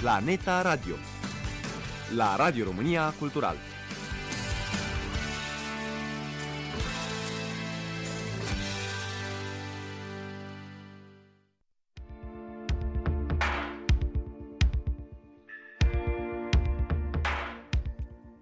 Planeta 0.00 0.62
Radio 0.62 0.96
la 2.12 2.34
Radio 2.34 2.64
România 2.64 3.12
Cultural. 3.18 3.56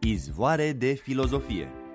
Izvoare 0.01 0.73
de 0.73 0.95
filozofie 0.95 1.88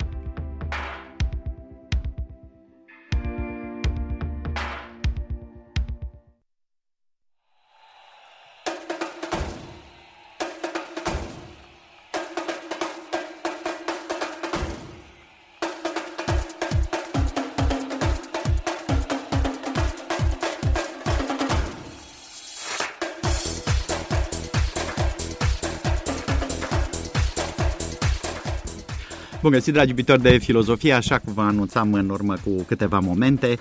Bun 29.43 29.51
găsit, 29.51 29.73
dragi 29.73 29.89
iubitori 29.89 30.21
de 30.21 30.37
filozofie, 30.37 30.93
așa 30.93 31.17
cum 31.17 31.33
vă 31.33 31.41
anunțam 31.41 31.93
în 31.93 32.09
urmă 32.09 32.33
cu 32.43 32.63
câteva 32.67 32.99
momente. 32.99 33.57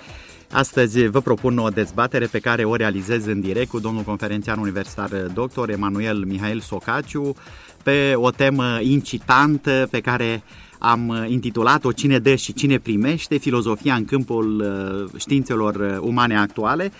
Astăzi 0.51 1.07
vă 1.07 1.21
propun 1.21 1.57
o 1.57 1.69
dezbatere 1.69 2.25
pe 2.25 2.39
care 2.39 2.63
o 2.63 2.75
realizez 2.75 3.25
în 3.25 3.41
direct 3.41 3.69
cu 3.69 3.79
domnul 3.79 4.03
conferențiar 4.03 4.57
universitar 4.57 5.09
dr. 5.09 5.69
Emanuel 5.69 6.23
Mihail 6.25 6.59
Socaciu 6.59 7.35
pe 7.83 8.13
o 8.15 8.31
temă 8.31 8.79
incitantă 8.81 9.87
pe 9.91 9.99
care 9.99 10.43
am 10.79 11.25
intitulat-o 11.27 11.91
Cine 11.91 12.19
dă 12.19 12.35
și 12.35 12.53
cine 12.53 12.77
primește, 12.77 13.37
filozofia 13.37 13.95
în 13.95 14.05
câmpul 14.05 14.59
uh, 14.59 15.19
științelor 15.19 15.99
umane 16.01 16.37
actuale. 16.37 16.91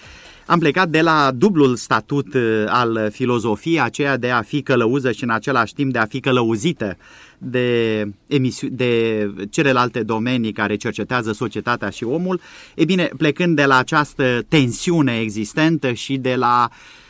Am 0.46 0.60
plecat 0.60 0.90
de 0.90 1.02
la 1.02 1.32
dublul 1.36 1.76
statut 1.76 2.34
uh, 2.34 2.64
al 2.68 3.10
filozofiei, 3.12 3.82
aceea 3.82 4.18
de 4.18 4.30
a 4.30 4.42
fi 4.42 4.62
călăuză 4.62 5.12
și 5.12 5.24
în 5.24 5.30
același 5.30 5.74
timp 5.74 5.92
de 5.92 6.00
a 6.00 6.06
fi 6.06 6.20
călăuzită 6.20 6.98
de, 7.38 8.02
emisiu- 8.28 8.70
de 8.72 9.28
celelalte 9.50 10.04
domenii 10.04 10.52
care 10.52 10.76
cercetează 10.76 11.32
societatea 11.32 11.90
și 11.90 12.04
omul, 12.04 12.42
e 12.76 12.86
bine, 12.86 13.10
plecând 13.18 13.56
de 13.56 13.66
la 13.66 13.78
această 13.78 14.46
tensiune 14.48 15.20
existentă 15.20 15.92
și 15.92 16.18
de 16.18 16.36
la 16.36 16.70
uh, 16.70 17.03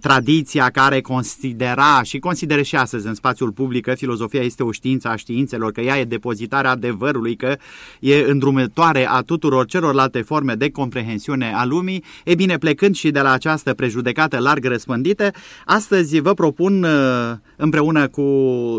tradiția 0.00 0.70
care 0.70 1.00
considera 1.00 2.02
și 2.02 2.18
consideră 2.18 2.62
și 2.62 2.76
astăzi 2.76 3.06
în 3.06 3.14
spațiul 3.14 3.52
public 3.52 3.84
că 3.84 3.94
filozofia 3.94 4.42
este 4.42 4.62
o 4.62 4.72
știință 4.72 5.08
a 5.08 5.16
științelor, 5.16 5.72
că 5.72 5.80
ea 5.80 5.98
e 5.98 6.04
depozitarea 6.04 6.70
adevărului, 6.70 7.36
că 7.36 7.56
e 8.00 8.16
îndrumătoare 8.16 9.08
a 9.08 9.20
tuturor 9.20 9.66
celorlalte 9.66 10.22
forme 10.22 10.54
de 10.54 10.70
comprehensiune 10.70 11.52
a 11.54 11.64
lumii, 11.64 12.04
e 12.24 12.34
bine, 12.34 12.58
plecând 12.58 12.94
și 12.94 13.10
de 13.10 13.20
la 13.20 13.32
această 13.32 13.74
prejudecată 13.74 14.38
larg 14.38 14.64
răspândită, 14.64 15.30
astăzi 15.64 16.20
vă 16.20 16.34
propun 16.34 16.82
uh, 16.82 16.90
împreună 17.56 18.08
cu 18.08 18.22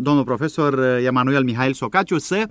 domnul 0.02 0.24
profesor 0.24 0.80
Emanuel 1.06 1.44
Mihail 1.44 1.74
Socaciu 1.74 2.18
să 2.18 2.48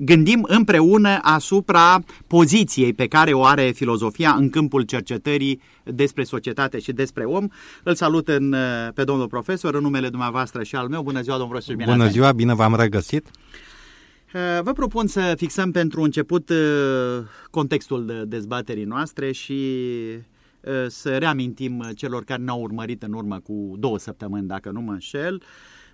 gândim 0.00 0.44
împreună 0.48 1.18
asupra 1.22 2.02
poziției 2.26 2.92
pe 2.92 3.06
care 3.06 3.32
o 3.32 3.44
are 3.44 3.70
filozofia 3.70 4.34
în 4.38 4.50
câmpul 4.50 4.82
cercetării 4.82 5.60
despre 5.84 6.24
societate 6.24 6.78
și 6.78 6.92
despre 6.92 7.24
om. 7.24 7.46
Îl 7.82 7.94
salut 7.94 8.28
în, 8.28 8.54
pe 8.94 9.04
domnul 9.04 9.26
profesor 9.26 9.74
în 9.74 9.82
numele 9.82 10.08
dumneavoastră 10.08 10.62
și 10.62 10.76
al 10.76 10.88
meu. 10.88 11.02
Bună 11.02 11.20
ziua, 11.20 11.36
domnul 11.36 11.54
profesor! 11.54 11.76
Bine 11.76 11.90
Bună 11.90 12.08
ziua, 12.08 12.32
bine 12.32 12.54
v-am 12.54 12.74
regăsit! 12.74 13.30
Uh, 14.34 14.62
vă 14.62 14.72
propun 14.72 15.06
să 15.06 15.34
fixăm 15.36 15.70
pentru 15.70 16.02
început 16.02 16.50
uh, 16.50 16.56
contextul 17.50 18.24
dezbaterii 18.28 18.84
noastre 18.84 19.32
și 19.32 19.52
uh, 20.60 20.86
să 20.88 21.18
reamintim 21.18 21.90
celor 21.94 22.24
care 22.24 22.42
ne-au 22.42 22.60
urmărit 22.60 23.02
în 23.02 23.12
urmă 23.12 23.40
cu 23.40 23.74
două 23.78 23.98
săptămâni, 23.98 24.46
dacă 24.46 24.70
nu 24.70 24.80
mă 24.80 24.92
înșel, 24.92 25.42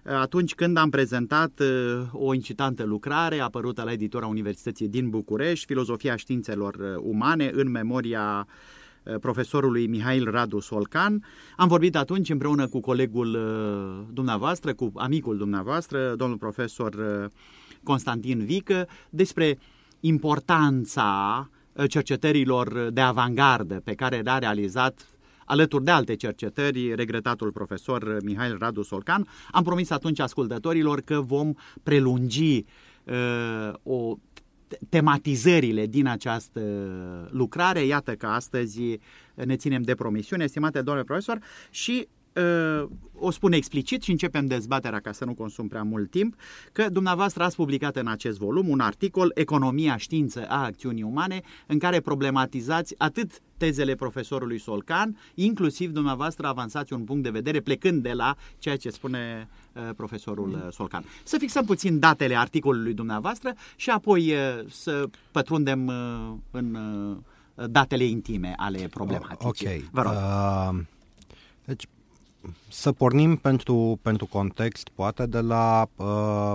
atunci 0.09 0.55
când 0.55 0.77
am 0.77 0.91
prezentat 0.91 1.63
o 2.13 2.35
incitantă 2.35 2.85
lucrare 2.85 3.41
apărută 3.41 3.83
la 3.83 3.93
editora 3.93 4.27
Universității 4.27 4.89
din 4.89 5.11
București, 5.11 5.67
Filozofia 5.67 6.17
științelor 6.17 6.99
umane, 7.01 7.51
în 7.55 7.71
memoria 7.71 8.47
profesorului 9.21 9.87
Mihail 9.87 10.31
Radu 10.31 10.61
Solcan. 10.61 11.25
Am 11.57 11.69
vorbit 11.69 11.97
atunci 11.97 12.31
împreună 12.31 12.67
cu 12.67 12.81
colegul 12.81 13.39
dumneavoastră, 14.13 14.75
cu 14.75 14.93
amicul 14.95 15.37
dumneavoastră, 15.37 16.15
domnul 16.17 16.39
profesor 16.39 16.95
Constantin 17.83 18.45
Vică, 18.45 18.89
despre 19.11 19.59
importanța 20.01 21.49
cercetărilor 21.89 22.89
de 22.93 23.01
avangardă 23.01 23.81
pe 23.85 23.95
care 23.95 24.21
le-a 24.21 24.39
realizat 24.39 25.07
alături 25.47 25.85
de 25.85 25.91
alte 25.91 26.17
cercetări, 26.17 26.95
regretatul 26.95 27.53
profesor 27.53 28.19
Mihail 28.23 28.57
Radu 28.59 28.83
Solcan. 28.83 29.27
Am 29.51 29.63
promis 29.63 29.91
atunci 29.91 30.21
ascultătorilor 30.21 31.01
că 31.01 31.21
vom 31.21 31.53
prelungi 31.83 32.65
uh, 33.05 33.73
o 33.83 34.17
tematizările 34.89 35.87
din 35.87 36.07
această 36.07 36.61
lucrare. 37.31 37.85
Iată 37.85 38.15
că 38.15 38.27
astăzi 38.27 38.81
ne 39.35 39.57
ținem 39.57 39.83
de 39.83 39.95
promisiune, 39.95 40.45
estimate 40.45 40.83
domnule 40.83 41.05
profesor, 41.05 41.39
și 41.71 42.09
uh, 42.09 42.16
o 43.19 43.31
spun 43.31 43.53
explicit 43.53 44.03
și 44.03 44.11
începem 44.11 44.47
dezbaterea 44.47 45.01
ca 45.01 45.13
să 45.13 45.25
nu 45.25 45.35
consum 45.35 45.69
prea 45.69 45.83
mult 45.83 46.11
timp, 46.11 46.35
că 46.73 46.89
dumneavoastră 46.91 47.43
ați 47.43 47.57
publicat 47.57 47.97
în 47.97 48.07
acest 48.07 48.39
volum 48.39 48.69
un 48.69 48.81
articol 48.81 49.31
Economia 49.35 49.97
știință 49.97 50.47
a 50.49 50.65
acțiunii 50.65 51.03
umane 51.03 51.43
în 51.67 51.79
care 51.79 52.01
problematizați 52.01 52.95
atât 52.99 53.41
tezele 53.57 53.95
profesorului 53.95 54.59
Solcan, 54.59 55.19
inclusiv 55.35 55.91
dumneavoastră 55.91 56.47
avansați 56.47 56.93
un 56.93 57.05
punct 57.05 57.23
de 57.23 57.31
vedere 57.31 57.61
plecând 57.61 58.03
de 58.03 58.13
la 58.13 58.37
ceea 58.59 58.77
ce 58.77 58.91
spune 58.91 59.49
uh, 59.73 59.83
profesorul 59.97 60.51
uh, 60.51 60.73
Solcan. 60.73 61.05
Să 61.25 61.37
fixăm 61.39 61.65
puțin 61.65 61.99
datele 61.99 62.37
articolului 62.37 62.95
dumneavoastră 62.95 63.55
și 63.77 63.91
apoi 63.91 64.33
uh, 64.33 64.39
să 64.71 65.09
pătrundem 65.31 65.87
uh, 65.87 66.33
în 66.51 66.75
uh, 66.75 67.17
datele 67.71 68.05
intime 68.05 68.55
ale 68.57 68.87
problematicii. 68.91 69.67
Ok. 69.67 69.91
Vă 69.91 70.03
rog. 70.03 70.13
Uh, 70.13 70.85
deci, 71.65 71.87
să 72.69 72.93
pornim 72.93 73.37
pentru, 73.37 73.99
pentru 74.03 74.27
context, 74.27 74.89
poate 74.89 75.27
de 75.27 75.41
la 75.41 75.89
uh, 75.97 76.53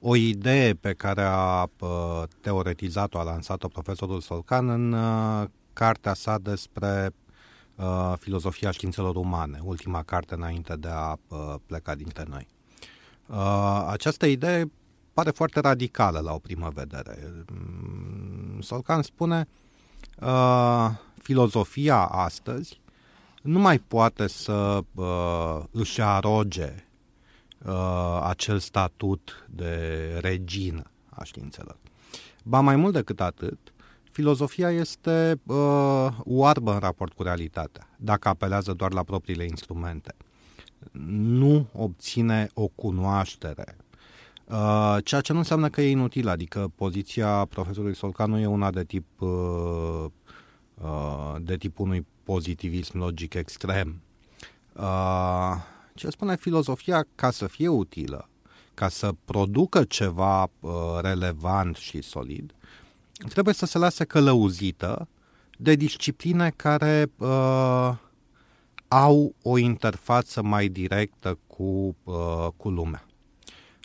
o 0.00 0.16
idee 0.16 0.74
pe 0.74 0.92
care 0.92 1.22
a 1.22 1.62
uh, 1.62 2.22
teoretizat-o, 2.40 3.18
a 3.18 3.22
lansat-o 3.22 3.68
profesorul 3.68 4.20
Solcan 4.20 4.68
în 4.68 4.92
uh, 4.92 5.48
cartea 5.72 6.14
sa 6.14 6.38
despre 6.38 7.14
uh, 7.76 8.12
filozofia 8.18 8.70
științelor 8.70 9.16
umane, 9.16 9.60
ultima 9.62 10.02
carte 10.02 10.34
înainte 10.34 10.76
de 10.76 10.88
a 10.90 11.16
uh, 11.28 11.54
pleca 11.66 11.94
dintre 11.94 12.24
noi. 12.28 12.48
Uh, 13.26 13.86
această 13.88 14.26
idee 14.26 14.72
pare 15.12 15.30
foarte 15.30 15.60
radicală 15.60 16.18
la 16.18 16.32
o 16.32 16.38
primă 16.38 16.70
vedere. 16.74 17.44
Mm, 17.52 18.60
Solcan 18.60 19.02
spune 19.02 19.48
uh, 20.20 20.88
filozofia 21.22 21.98
astăzi 21.98 22.80
nu 23.42 23.58
mai 23.58 23.78
poate 23.78 24.26
să 24.26 24.80
uh, 24.94 25.58
își 25.70 26.00
aroge 26.00 26.84
uh, 27.66 28.20
acel 28.22 28.58
statut 28.58 29.46
de 29.50 29.78
regină 30.20 30.82
a 31.08 31.24
științelor. 31.24 31.76
Ba 32.44 32.60
mai 32.60 32.76
mult 32.76 32.92
decât 32.92 33.20
atât, 33.20 33.58
filozofia 34.10 34.70
este 34.70 35.40
uh, 35.46 36.08
oarbă 36.24 36.72
în 36.72 36.78
raport 36.78 37.12
cu 37.12 37.22
realitatea, 37.22 37.88
dacă 37.96 38.28
apelează 38.28 38.72
doar 38.72 38.92
la 38.92 39.02
propriile 39.02 39.44
instrumente. 39.44 40.14
Nu 41.16 41.66
obține 41.72 42.48
o 42.54 42.66
cunoaștere, 42.66 43.76
Uh, 44.52 44.96
ceea 45.04 45.20
ce 45.20 45.32
nu 45.32 45.38
înseamnă 45.38 45.68
că 45.68 45.80
e 45.82 45.90
inutil, 45.90 46.28
adică 46.28 46.72
poziția 46.74 47.44
profesorului 47.44 47.96
Solcanu 47.96 48.38
e 48.38 48.46
una 48.46 48.70
de 48.70 48.84
tip 48.84 49.06
uh, 49.18 50.04
uh, 50.74 51.34
de 51.40 51.56
tip 51.56 51.78
unui 51.78 52.06
pozitivism 52.24 52.98
logic 52.98 53.34
extrem. 53.34 54.00
Uh, 54.72 55.54
ce 55.94 56.10
spune 56.10 56.36
filozofia, 56.36 57.06
ca 57.14 57.30
să 57.30 57.46
fie 57.46 57.68
utilă, 57.68 58.28
ca 58.74 58.88
să 58.88 59.14
producă 59.24 59.84
ceva 59.84 60.42
uh, 60.42 60.70
relevant 61.00 61.76
și 61.76 62.02
solid, 62.02 62.54
trebuie 63.28 63.54
să 63.54 63.66
se 63.66 63.78
lase 63.78 64.04
călăuzită 64.04 65.08
de 65.58 65.74
discipline 65.74 66.52
care 66.56 67.10
uh, 67.18 67.92
au 68.88 69.34
o 69.42 69.58
interfață 69.58 70.42
mai 70.42 70.68
directă 70.68 71.38
cu, 71.46 71.96
uh, 72.02 72.48
cu 72.56 72.70
lumea. 72.70 73.06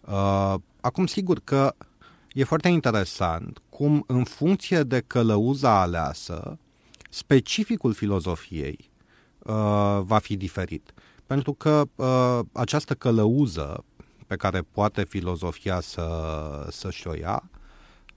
Uh, 0.07 0.55
acum, 0.81 1.05
sigur 1.05 1.39
că 1.43 1.75
e 2.31 2.43
foarte 2.43 2.67
interesant 2.67 3.61
cum, 3.69 4.03
în 4.07 4.23
funcție 4.23 4.83
de 4.83 5.03
călăuza 5.07 5.81
aleasă, 5.81 6.57
specificul 7.09 7.93
filozofiei 7.93 8.89
uh, 9.39 9.53
va 10.01 10.17
fi 10.17 10.35
diferit. 10.37 10.93
pentru 11.25 11.53
că 11.53 11.83
uh, 11.95 12.39
această 12.51 12.93
călăuză 12.93 13.83
pe 14.27 14.35
care 14.35 14.61
poate 14.71 15.03
filozofia 15.03 15.79
să, 15.79 16.07
să-și 16.69 17.07
o 17.07 17.13
ia, 17.13 17.49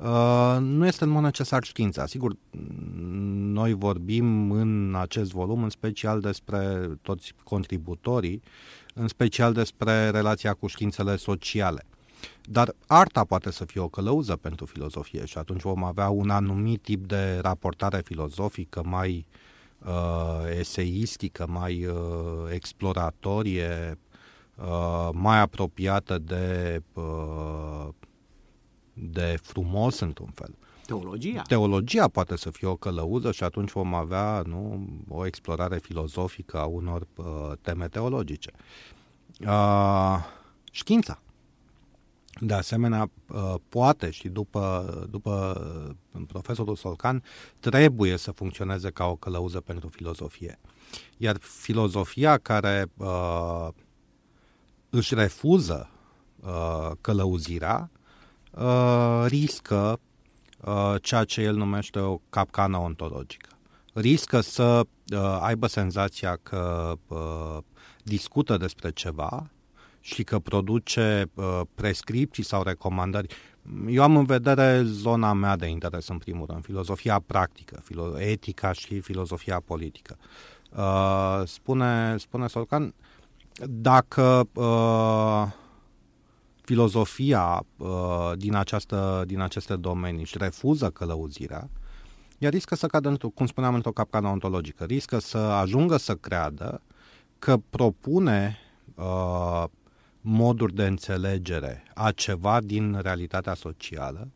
Uh, 0.00 0.56
nu 0.60 0.86
este 0.86 1.04
în 1.04 1.10
mod 1.10 1.22
necesar 1.22 1.64
știința. 1.64 2.06
Sigur, 2.06 2.36
noi 3.30 3.72
vorbim 3.72 4.50
în 4.50 4.94
acest 4.98 5.30
volum 5.30 5.62
în 5.62 5.68
special 5.68 6.20
despre 6.20 6.90
toți 7.02 7.34
contributorii, 7.44 8.42
în 8.94 9.08
special 9.08 9.52
despre 9.52 10.10
relația 10.10 10.52
cu 10.54 10.66
științele 10.66 11.16
sociale. 11.16 11.84
Dar 12.42 12.74
arta 12.86 13.24
poate 13.24 13.50
să 13.50 13.64
fie 13.64 13.80
o 13.80 13.88
călăuză 13.88 14.36
pentru 14.36 14.66
filozofie 14.66 15.24
și 15.24 15.38
atunci 15.38 15.60
vom 15.60 15.84
avea 15.84 16.08
un 16.08 16.30
anumit 16.30 16.82
tip 16.82 17.06
de 17.06 17.38
raportare 17.42 18.00
filozofică 18.04 18.82
mai 18.84 19.26
uh, 19.78 20.58
eseistică, 20.58 21.46
mai 21.48 21.86
uh, 21.86 21.94
exploratorie, 22.52 23.98
uh, 24.56 25.08
mai 25.12 25.40
apropiată 25.40 26.18
de 26.18 26.82
uh, 26.92 27.88
de 28.92 29.38
frumos 29.42 30.00
într-un 30.00 30.30
fel. 30.34 30.54
Teologia. 30.86 31.42
Teologia 31.42 32.08
poate 32.08 32.36
să 32.36 32.50
fie 32.50 32.68
o 32.68 32.76
călăuză 32.76 33.32
și 33.32 33.44
atunci 33.44 33.70
vom 33.70 33.94
avea 33.94 34.42
nu, 34.46 34.88
o 35.08 35.26
explorare 35.26 35.78
filozofică 35.78 36.58
a 36.58 36.64
unor 36.64 37.06
uh, 37.16 37.24
teme 37.60 37.88
teologice. 37.88 38.50
Uh, 39.40 40.16
știința. 40.70 41.22
De 42.42 42.54
asemenea, 42.54 43.10
uh, 43.28 43.54
poate 43.68 44.10
și 44.10 44.28
după, 44.28 45.06
după 45.10 45.62
uh, 46.12 46.22
profesorul 46.26 46.76
Solcan, 46.76 47.22
trebuie 47.58 48.16
să 48.16 48.30
funcționeze 48.30 48.90
ca 48.90 49.04
o 49.04 49.16
călăuză 49.16 49.60
pentru 49.60 49.88
filozofie. 49.88 50.58
Iar 51.16 51.36
filozofia 51.40 52.38
care 52.38 52.86
uh, 52.96 53.68
își 54.90 55.14
refuză 55.14 55.90
uh, 56.40 56.90
călăuzirea 57.00 57.90
uh, 58.50 59.24
riscă 59.26 60.00
uh, 60.64 60.94
ceea 61.02 61.24
ce 61.24 61.40
el 61.40 61.54
numește 61.54 61.98
o 61.98 62.20
capcană 62.30 62.76
ontologică. 62.76 63.48
Riscă 63.92 64.40
să 64.40 64.80
uh, 65.12 65.38
aibă 65.40 65.66
senzația 65.66 66.38
că 66.42 66.92
uh, 67.08 67.58
discută 68.02 68.56
despre 68.56 68.90
ceva 68.90 69.50
și 70.00 70.24
că 70.24 70.38
produce 70.38 71.30
uh, 71.34 71.60
prescripții 71.74 72.42
sau 72.42 72.62
recomandări. 72.62 73.34
Eu 73.88 74.02
am 74.02 74.16
în 74.16 74.24
vedere 74.24 74.82
zona 74.82 75.32
mea 75.32 75.56
de 75.56 75.66
interes, 75.66 76.08
în 76.08 76.18
primul 76.18 76.46
rând, 76.50 76.64
filozofia 76.64 77.22
practică, 77.26 77.82
filo- 77.82 78.20
etica 78.20 78.72
și 78.72 79.00
filozofia 79.00 79.60
politică. 79.64 80.16
Uh, 80.76 81.42
spune, 81.44 82.16
spune 82.18 82.46
Solcan, 82.46 82.94
dacă 83.68 84.48
uh, 84.52 85.46
filozofia 86.60 87.64
uh, 87.76 88.32
din, 88.36 88.54
această, 88.54 89.24
din 89.26 89.40
aceste 89.40 89.76
domenii 89.76 90.24
și 90.24 90.38
refuză 90.38 90.90
călăuzirea, 90.90 91.70
ea 92.38 92.50
riscă 92.50 92.74
să 92.74 92.86
cadă, 92.86 93.16
cum 93.34 93.46
spuneam, 93.46 93.74
într-o 93.74 93.92
capcană 93.92 94.28
ontologică. 94.28 94.84
Riscă 94.84 95.18
să 95.18 95.38
ajungă 95.38 95.96
să 95.96 96.14
creadă 96.14 96.82
că 97.38 97.56
propune 97.70 98.58
uh, 98.94 99.64
moduri 100.20 100.74
de 100.74 100.86
înțelegere 100.86 101.82
a 101.94 102.12
ceva 102.12 102.60
din 102.60 102.98
realitatea 103.02 103.54
socială 103.54 104.28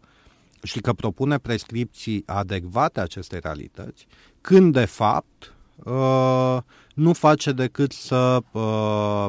și 0.62 0.80
că 0.80 0.92
propune 0.92 1.38
prescripții 1.38 2.22
adecvate 2.26 3.00
acestei 3.00 3.38
realități, 3.42 4.06
când 4.40 4.72
de 4.72 4.84
fapt 4.84 5.54
uh, 5.84 6.58
nu 6.94 7.12
face 7.12 7.52
decât 7.52 7.92
să 7.92 8.40
uh, 8.52 9.26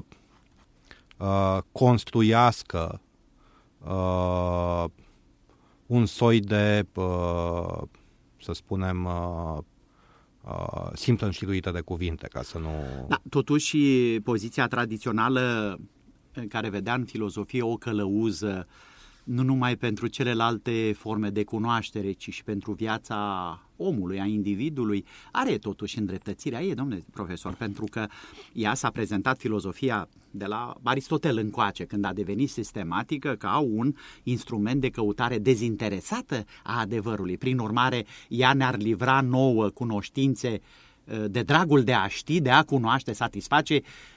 uh, 1.17 1.57
construiască 1.71 3.01
uh, 3.83 4.85
un 5.85 6.05
soi 6.05 6.39
de, 6.39 6.85
uh, 6.93 7.81
să 8.41 8.51
spunem, 8.53 9.05
uh, 9.05 9.57
uh, 10.41 10.89
simplă 10.93 11.25
înșiruită 11.25 11.71
de 11.71 11.81
cuvinte, 11.81 12.27
ca 12.27 12.41
să 12.41 12.57
nu... 12.57 12.69
Da, 13.07 13.21
totuși, 13.29 13.77
poziția 14.23 14.67
tradițională 14.67 15.77
care 16.47 16.69
vedea 16.69 16.93
în 16.93 17.05
filozofie 17.05 17.61
o 17.61 17.75
călăuză 17.75 18.67
nu 19.25 19.43
numai 19.43 19.75
pentru 19.75 20.07
celelalte 20.07 20.93
forme 20.97 21.29
de 21.29 21.43
cunoaștere, 21.43 22.11
ci 22.11 22.29
și 22.29 22.43
pentru 22.43 22.71
viața 22.71 23.59
omului, 23.77 24.19
a 24.19 24.25
individului, 24.25 25.05
are 25.31 25.57
totuși 25.57 25.99
îndreptățirea 25.99 26.61
ei, 26.61 26.75
domnule 26.75 27.03
profesor, 27.13 27.53
pentru 27.53 27.85
că 27.91 28.07
ea 28.53 28.73
s-a 28.73 28.89
prezentat 28.89 29.37
filozofia 29.37 30.07
de 30.31 30.45
la 30.45 30.75
Aristotel 30.83 31.37
încoace, 31.37 31.85
când 31.85 32.05
a 32.05 32.13
devenit 32.13 32.49
sistematică 32.49 33.35
ca 33.39 33.57
un 33.57 33.93
instrument 34.23 34.81
de 34.81 34.89
căutare 34.89 35.37
dezinteresată 35.37 36.45
a 36.63 36.79
adevărului. 36.79 37.37
Prin 37.37 37.57
urmare, 37.57 38.05
ea 38.27 38.53
ne-ar 38.53 38.77
livra 38.77 39.21
nouă 39.21 39.69
cunoștințe 39.69 40.61
de 41.27 41.41
dragul 41.41 41.83
de 41.83 41.93
a 41.93 42.07
ști, 42.07 42.41
de 42.41 42.49
a 42.49 42.63
cunoaște, 42.63 43.13
satisface 43.13 43.73
Uh, 43.75 44.14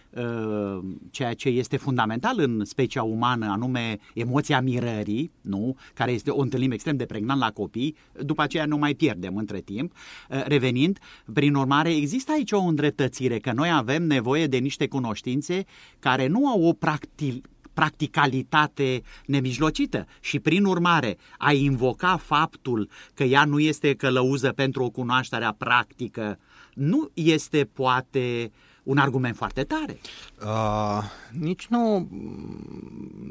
ceea 1.11 1.35
ce 1.35 1.49
este 1.49 1.77
fundamental 1.77 2.39
în 2.39 2.65
specia 2.65 3.03
umană, 3.03 3.47
anume 3.51 3.99
emoția 4.15 4.61
mirării, 4.61 5.33
nu? 5.41 5.77
care 5.95 6.13
este 6.13 6.31
o 6.31 6.41
întâlnim 6.41 6.71
extrem 6.71 6.97
de 6.97 7.07
pregnant 7.07 7.41
la 7.41 7.51
copii, 7.51 7.97
după 8.23 8.43
aceea 8.43 8.67
nu 8.67 8.77
mai 8.77 8.95
pierdem 8.95 9.37
între 9.37 9.61
timp. 9.61 9.93
Uh, 10.31 10.43
revenind, 10.45 10.99
prin 11.33 11.55
urmare, 11.55 11.95
există 11.95 12.33
aici 12.33 12.53
o 12.53 12.61
îndreptățire, 12.61 13.39
că 13.39 13.53
noi 13.53 13.71
avem 13.73 14.03
nevoie 14.03 14.47
de 14.47 14.57
niște 14.57 14.89
cunoștințe 14.89 15.65
care 15.99 16.27
nu 16.27 16.49
au 16.49 16.63
o 16.63 16.73
practic 16.73 17.49
practicalitate 17.73 19.03
nemijlocită 19.27 20.07
și 20.21 20.39
prin 20.39 20.65
urmare 20.65 21.17
a 21.39 21.53
invoca 21.53 22.17
faptul 22.17 22.89
că 23.15 23.25
ea 23.25 23.45
nu 23.45 23.59
este 23.59 23.95
călăuză 23.95 24.53
pentru 24.53 24.83
o 24.83 24.91
cunoaștere 24.91 25.55
practică 25.59 26.39
nu 26.75 27.11
este 27.15 27.69
poate 27.73 28.51
uh, 28.51 28.68
un 28.89 28.99
argument 28.99 29.37
foarte 29.37 29.65
tare. 29.65 29.99
Uh, 30.45 31.03
nici, 31.31 31.67
nu, 31.67 32.09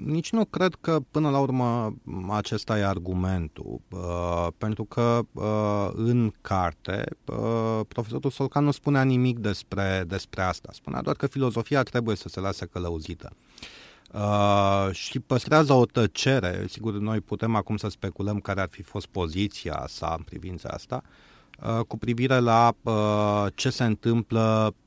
nici 0.06 0.32
nu 0.32 0.46
cred 0.46 0.76
că 0.82 1.00
până 1.12 1.30
la 1.30 1.40
urmă 1.40 1.96
acesta 2.30 2.78
e 2.78 2.86
argumentul, 2.86 3.82
uh, 3.90 4.48
pentru 4.58 4.84
că 4.84 5.20
uh, 5.32 5.90
în 5.96 6.34
carte 6.42 7.06
uh, 7.26 7.80
profesorul 7.88 8.32
Solcan 8.32 8.64
nu 8.64 8.72
spunea 8.72 9.04
nimic 9.04 9.40
despre, 9.40 10.04
despre 10.08 10.42
asta, 10.42 10.70
spunea 10.72 11.02
doar 11.02 11.16
că 11.16 11.28
filozofia 11.28 11.84
trebuie 11.84 12.16
să 12.16 12.30
se 12.30 12.40
lase 12.40 12.66
călăuzită. 12.66 13.32
Uh, 14.14 14.90
și 14.92 15.20
păstrează 15.20 15.74
o 15.74 15.86
tăcere, 15.86 16.66
sigur 16.70 16.94
noi 16.94 17.22
putem 17.22 17.56
acum 17.56 17.78
să 17.78 17.88
speculăm 17.88 18.40
care 18.40 18.62
ar 18.62 18.70
fi 18.72 18.82
fost 18.82 19.06
poziția 19.06 19.86
sa 19.88 20.16
în 20.18 20.24
privința 20.24 20.70
asta, 20.70 21.02
uh, 21.64 21.80
cu 21.88 21.98
privire 21.98 22.40
la 22.40 22.74
uh, 22.84 23.46
ce 23.56 23.70
se 23.70 23.84
întâmplă 23.84 24.74
Uh, 24.74 24.84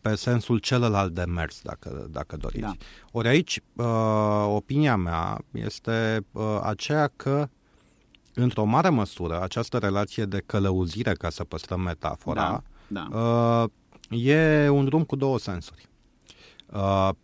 pe 0.00 0.14
sensul 0.14 0.58
celălalt 0.58 1.14
de 1.14 1.24
mers, 1.24 1.60
dacă, 1.62 2.06
dacă 2.10 2.36
doriți. 2.36 2.60
Da. 2.62 2.72
Ori 3.12 3.28
aici, 3.28 3.60
uh, 3.76 4.44
opinia 4.46 4.96
mea 4.96 5.38
este 5.52 6.26
uh, 6.32 6.58
aceea 6.62 7.10
că, 7.16 7.48
într-o 8.34 8.64
mare 8.64 8.88
măsură, 8.88 9.42
această 9.42 9.78
relație 9.78 10.24
de 10.24 10.42
călăuzire, 10.46 11.12
ca 11.12 11.30
să 11.30 11.44
păstrăm 11.44 11.80
metafora, 11.80 12.62
da. 12.86 13.08
Da. 13.10 13.68
e 14.16 14.68
un 14.68 14.84
drum 14.84 15.04
cu 15.04 15.16
două 15.16 15.38
sensuri. 15.38 15.88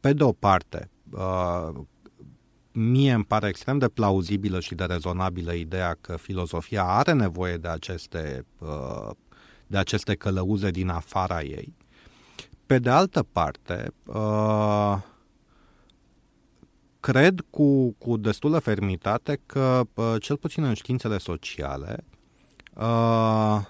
Pe 0.01 0.13
de 0.13 0.23
o 0.23 0.33
parte, 0.33 0.91
mie 2.73 3.13
îmi 3.13 3.25
pare 3.25 3.49
extrem 3.49 3.79
de 3.79 3.89
plauzibilă 3.89 4.61
și 4.61 4.75
de 4.75 4.85
rezonabilă 4.85 5.53
ideea 5.53 5.97
că 6.01 6.17
filozofia 6.17 6.85
are 6.85 7.13
nevoie 7.13 7.57
de 7.57 7.69
aceste, 7.69 8.47
de 9.67 9.77
aceste 9.77 10.15
călăuze 10.15 10.71
din 10.71 10.89
afara 10.89 11.43
ei, 11.43 11.75
pe 12.67 12.79
de 12.79 12.91
altă 12.91 13.23
parte, 13.23 13.95
uh, 14.05 14.97
cred 17.01 17.45
cu, 17.51 17.91
cu 17.91 18.17
destulă 18.17 18.59
fermitate 18.59 19.41
că, 19.47 19.83
uh, 19.95 20.15
cel 20.21 20.37
puțin 20.37 20.65
în 20.65 20.75
științele 20.75 21.19
sociale, 21.19 22.05
uh, 22.75 23.61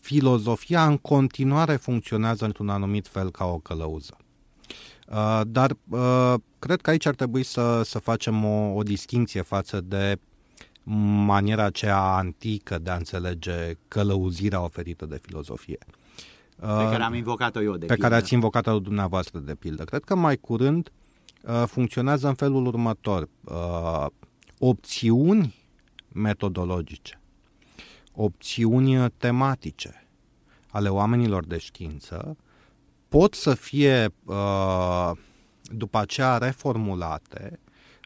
filozofia 0.00 0.86
în 0.86 0.96
continuare 0.96 1.76
funcționează 1.76 2.44
într-un 2.44 2.68
anumit 2.68 3.06
fel 3.06 3.30
ca 3.30 3.44
o 3.44 3.58
călăuză. 3.58 4.16
Uh, 5.08 5.40
dar 5.46 5.76
uh, 5.88 6.34
cred 6.58 6.80
că 6.80 6.90
aici 6.90 7.06
ar 7.06 7.14
trebui 7.14 7.42
să, 7.42 7.82
să 7.82 7.98
facem 7.98 8.44
o, 8.44 8.74
o 8.74 8.82
distinție 8.82 9.42
față 9.42 9.80
de 9.80 10.18
maniera 11.24 11.64
aceea 11.64 11.98
antică 11.98 12.78
de 12.78 12.90
a 12.90 12.96
înțelege 12.96 13.72
călăuzirea 13.88 14.62
oferită 14.62 15.06
de 15.06 15.20
filozofie. 15.22 15.78
Pe 16.60 16.66
care 16.66 17.02
am 17.02 17.14
invocat-o 17.14 17.62
eu, 17.62 17.72
de 17.72 17.78
Pe 17.78 17.86
pildă. 17.86 18.02
care 18.02 18.14
ați 18.14 18.34
invocat-o 18.34 18.78
dumneavoastră, 18.78 19.38
de 19.38 19.54
pildă. 19.54 19.84
Cred 19.84 20.04
că 20.04 20.14
mai 20.14 20.36
curând 20.36 20.92
uh, 21.42 21.62
funcționează 21.66 22.28
în 22.28 22.34
felul 22.34 22.66
următor. 22.66 23.28
Uh, 23.44 24.06
opțiuni 24.58 25.54
metodologice, 26.12 27.20
opțiuni 28.12 29.10
tematice 29.10 30.08
ale 30.70 30.88
oamenilor 30.88 31.44
de 31.46 31.58
știință 31.58 32.36
pot 33.08 33.34
să 33.34 33.54
fie 33.54 34.14
uh, 34.24 35.10
după 35.62 35.98
aceea 35.98 36.38
reformulate 36.38 37.60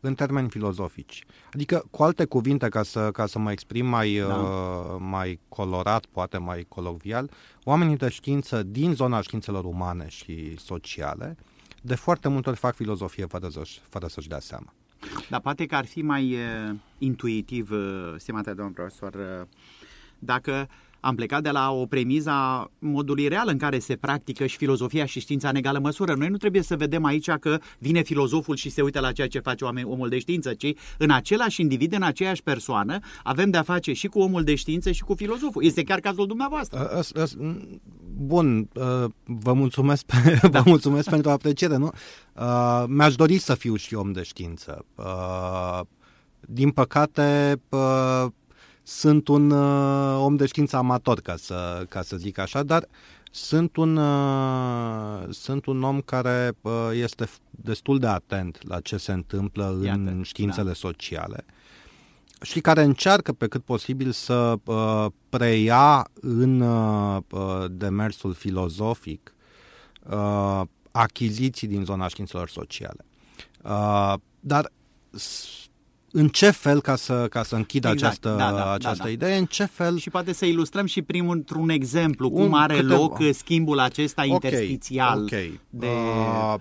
în 0.04 0.14
termeni 0.14 0.48
filozofici. 0.48 1.24
Adică, 1.52 1.84
cu 1.90 2.02
alte 2.02 2.24
cuvinte, 2.24 2.68
ca 2.68 2.82
să, 2.82 3.10
ca 3.10 3.26
să 3.26 3.38
mă 3.38 3.52
exprim 3.52 3.86
mai, 3.86 4.16
da. 4.16 4.34
uh, 4.34 4.96
mai 4.98 5.40
colorat, 5.48 6.06
poate 6.06 6.38
mai 6.38 6.66
colocvial, 6.68 7.30
oamenii 7.64 7.96
de 7.96 8.08
știință 8.08 8.62
din 8.62 8.94
zona 8.94 9.20
științelor 9.20 9.64
umane 9.64 10.08
și 10.08 10.56
sociale, 10.58 11.36
de 11.80 11.94
foarte 11.94 12.28
multe 12.28 12.48
ori 12.48 12.58
fac 12.58 12.74
filozofie 12.74 13.26
fără, 13.26 13.48
să-și, 13.48 13.80
fără 13.88 14.06
să-și 14.06 14.28
dea 14.28 14.40
seama. 14.40 14.72
Dar 15.28 15.40
poate 15.40 15.66
că 15.66 15.74
ar 15.74 15.86
fi 15.86 16.02
mai 16.02 16.32
uh, 16.32 16.74
intuitiv, 16.98 17.70
uh, 17.70 18.14
stimate 18.16 18.52
domnul 18.52 18.74
profesor, 18.74 19.14
uh, 19.14 19.46
dacă 20.18 20.68
am 21.04 21.14
plecat 21.14 21.42
de 21.42 21.50
la 21.50 21.70
o 21.70 21.86
premiză 21.86 22.30
a 22.30 22.70
modului 22.78 23.28
real 23.28 23.48
în 23.48 23.58
care 23.58 23.78
se 23.78 23.96
practică 23.96 24.46
și 24.46 24.56
filozofia 24.56 25.04
și 25.04 25.20
știința 25.20 25.48
în 25.48 25.56
egală 25.56 25.78
măsură. 25.78 26.14
Noi 26.14 26.28
nu 26.28 26.36
trebuie 26.36 26.62
să 26.62 26.76
vedem 26.76 27.04
aici 27.04 27.30
că 27.30 27.58
vine 27.78 28.02
filozoful 28.02 28.56
și 28.56 28.70
se 28.70 28.82
uită 28.82 29.00
la 29.00 29.12
ceea 29.12 29.28
ce 29.28 29.38
face 29.38 29.64
omul 29.64 30.08
de 30.08 30.18
știință, 30.18 30.54
ci 30.54 30.72
în 30.98 31.10
același 31.10 31.60
individ, 31.60 31.92
în 31.94 32.02
aceeași 32.02 32.42
persoană, 32.42 32.98
avem 33.22 33.50
de-a 33.50 33.62
face 33.62 33.92
și 33.92 34.06
cu 34.06 34.20
omul 34.20 34.44
de 34.44 34.54
știință 34.54 34.90
și 34.90 35.02
cu 35.02 35.14
filozoful. 35.14 35.64
Este 35.64 35.82
chiar 35.82 36.00
cazul 36.00 36.26
dumneavoastră. 36.26 37.00
Bun, 38.16 38.68
vă 39.24 39.52
mulțumesc, 39.52 40.04
pe, 40.04 40.38
da. 40.50 40.60
vă 40.60 40.62
mulțumesc 40.66 41.10
pentru 41.10 41.30
apreciere. 41.30 41.76
Nu? 41.76 41.90
Mi-aș 42.86 43.14
dori 43.14 43.38
să 43.38 43.54
fiu 43.54 43.76
și 43.76 43.94
om 43.94 44.12
de 44.12 44.22
știință. 44.22 44.84
Din 46.40 46.70
păcate, 46.70 47.60
sunt 48.86 49.28
un 49.28 49.50
uh, 49.50 50.18
om 50.18 50.36
de 50.36 50.46
știință 50.46 50.76
amator, 50.76 51.20
ca 51.20 51.36
să, 51.36 51.86
ca 51.88 52.02
să 52.02 52.16
zic 52.16 52.38
așa, 52.38 52.62
dar 52.62 52.88
sunt 53.30 53.76
un, 53.76 53.96
uh, 53.96 55.26
sunt 55.30 55.66
un 55.66 55.82
om 55.82 56.00
care 56.00 56.52
uh, 56.60 56.72
este 56.92 57.28
destul 57.50 57.98
de 57.98 58.06
atent 58.06 58.68
la 58.68 58.80
ce 58.80 58.96
se 58.96 59.12
întâmplă 59.12 59.80
Iată, 59.84 59.98
în 59.98 60.22
științele 60.22 60.66
da. 60.66 60.74
sociale 60.74 61.44
și 62.44 62.60
care 62.60 62.82
încearcă 62.82 63.32
pe 63.32 63.46
cât 63.46 63.64
posibil 63.64 64.10
să 64.10 64.54
uh, 64.64 65.06
preia 65.28 66.08
în 66.20 66.60
uh, 66.60 67.22
demersul 67.70 68.32
filozofic 68.32 69.34
uh, 70.10 70.60
achiziții 70.90 71.68
din 71.68 71.84
zona 71.84 72.08
științelor 72.08 72.48
sociale. 72.48 73.04
Uh, 73.62 74.14
dar 74.40 74.70
în 76.16 76.28
ce 76.28 76.50
fel, 76.50 76.80
ca 76.80 76.96
să, 76.96 77.26
ca 77.30 77.42
să 77.42 77.54
închid 77.54 77.84
exact, 77.84 78.02
această, 78.02 78.28
da, 78.28 78.56
da, 78.56 78.72
această 78.72 78.98
da, 78.98 79.04
da. 79.04 79.10
idee, 79.10 79.36
în 79.36 79.44
ce 79.44 79.64
fel... 79.64 79.98
Și 79.98 80.10
poate 80.10 80.32
să 80.32 80.44
ilustrăm 80.44 80.86
și 80.86 81.02
primul 81.02 81.36
într-un 81.36 81.68
exemplu, 81.68 82.30
un, 82.32 82.42
cum 82.42 82.54
are 82.54 82.74
câte... 82.74 82.86
loc 82.94 83.18
schimbul 83.32 83.78
acesta 83.78 84.22
okay, 84.22 84.32
interstițial 84.32 85.22
okay. 85.22 85.60
de... 85.70 85.86
Uh, 85.86 86.54